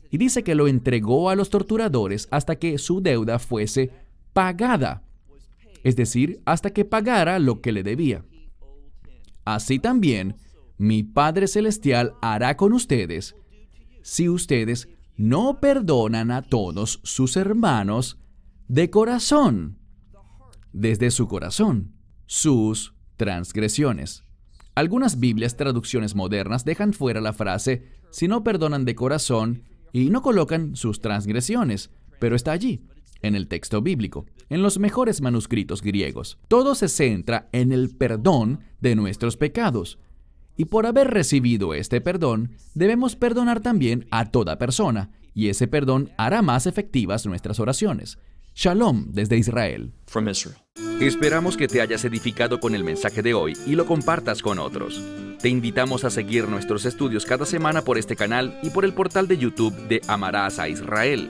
Y 0.09 0.17
dice 0.17 0.43
que 0.43 0.55
lo 0.55 0.67
entregó 0.67 1.29
a 1.29 1.35
los 1.35 1.49
torturadores 1.49 2.27
hasta 2.31 2.57
que 2.57 2.77
su 2.77 3.01
deuda 3.01 3.39
fuese 3.39 3.91
pagada. 4.33 5.03
Es 5.83 5.95
decir, 5.95 6.41
hasta 6.45 6.71
que 6.71 6.85
pagara 6.85 7.39
lo 7.39 7.61
que 7.61 7.71
le 7.71 7.83
debía. 7.83 8.23
Así 9.47 9.79
también, 9.79 10.35
mi 10.77 11.03
Padre 11.03 11.47
Celestial 11.47 12.15
hará 12.21 12.57
con 12.57 12.73
ustedes 12.73 13.33
si 14.01 14.27
ustedes 14.27 14.89
no 15.15 15.61
perdonan 15.61 16.31
a 16.31 16.41
todos 16.41 16.99
sus 17.03 17.37
hermanos 17.37 18.19
de 18.67 18.89
corazón, 18.89 19.79
desde 20.73 21.11
su 21.11 21.29
corazón, 21.29 21.93
sus 22.25 22.93
transgresiones. 23.15 24.25
Algunas 24.75 25.17
Biblias, 25.17 25.55
traducciones 25.55 26.13
modernas, 26.13 26.65
dejan 26.65 26.91
fuera 26.91 27.21
la 27.21 27.31
frase 27.31 27.87
si 28.11 28.27
no 28.27 28.43
perdonan 28.43 28.83
de 28.83 28.95
corazón 28.95 29.63
y 29.93 30.09
no 30.09 30.23
colocan 30.23 30.75
sus 30.75 30.99
transgresiones, 30.99 31.89
pero 32.19 32.35
está 32.35 32.51
allí, 32.51 32.85
en 33.21 33.35
el 33.35 33.47
texto 33.47 33.81
bíblico, 33.81 34.25
en 34.49 34.61
los 34.61 34.79
mejores 34.79 35.21
manuscritos 35.21 35.81
griegos. 35.81 36.37
Todo 36.47 36.75
se 36.75 36.87
centra 36.87 37.49
en 37.51 37.71
el 37.71 37.89
perdón 37.89 38.61
de 38.79 38.95
nuestros 38.95 39.37
pecados. 39.37 39.99
Y 40.55 40.65
por 40.65 40.85
haber 40.85 41.09
recibido 41.09 41.73
este 41.73 42.01
perdón, 42.01 42.51
debemos 42.73 43.15
perdonar 43.15 43.61
también 43.61 44.07
a 44.11 44.31
toda 44.31 44.57
persona, 44.57 45.11
y 45.33 45.49
ese 45.49 45.67
perdón 45.67 46.09
hará 46.17 46.41
más 46.41 46.65
efectivas 46.65 47.25
nuestras 47.25 47.59
oraciones. 47.59 48.17
Shalom 48.55 49.11
desde 49.11 49.37
Israel. 49.37 49.93
Esperamos 50.99 51.57
que 51.57 51.67
te 51.67 51.79
hayas 51.79 52.03
edificado 52.05 52.59
con 52.59 52.73
el 52.73 52.83
mensaje 52.83 53.21
de 53.21 53.35
hoy 53.35 53.53
y 53.67 53.75
lo 53.75 53.85
compartas 53.85 54.41
con 54.41 54.57
otros. 54.57 54.99
Te 55.39 55.49
invitamos 55.49 56.03
a 56.03 56.09
seguir 56.09 56.49
nuestros 56.49 56.85
estudios 56.85 57.23
cada 57.23 57.45
semana 57.45 57.83
por 57.83 57.99
este 57.99 58.15
canal 58.15 58.59
y 58.63 58.71
por 58.71 58.83
el 58.83 58.93
portal 58.93 59.27
de 59.27 59.37
YouTube 59.37 59.75
de 59.87 60.01
Amarás 60.07 60.57
a 60.57 60.69
Israel. 60.69 61.29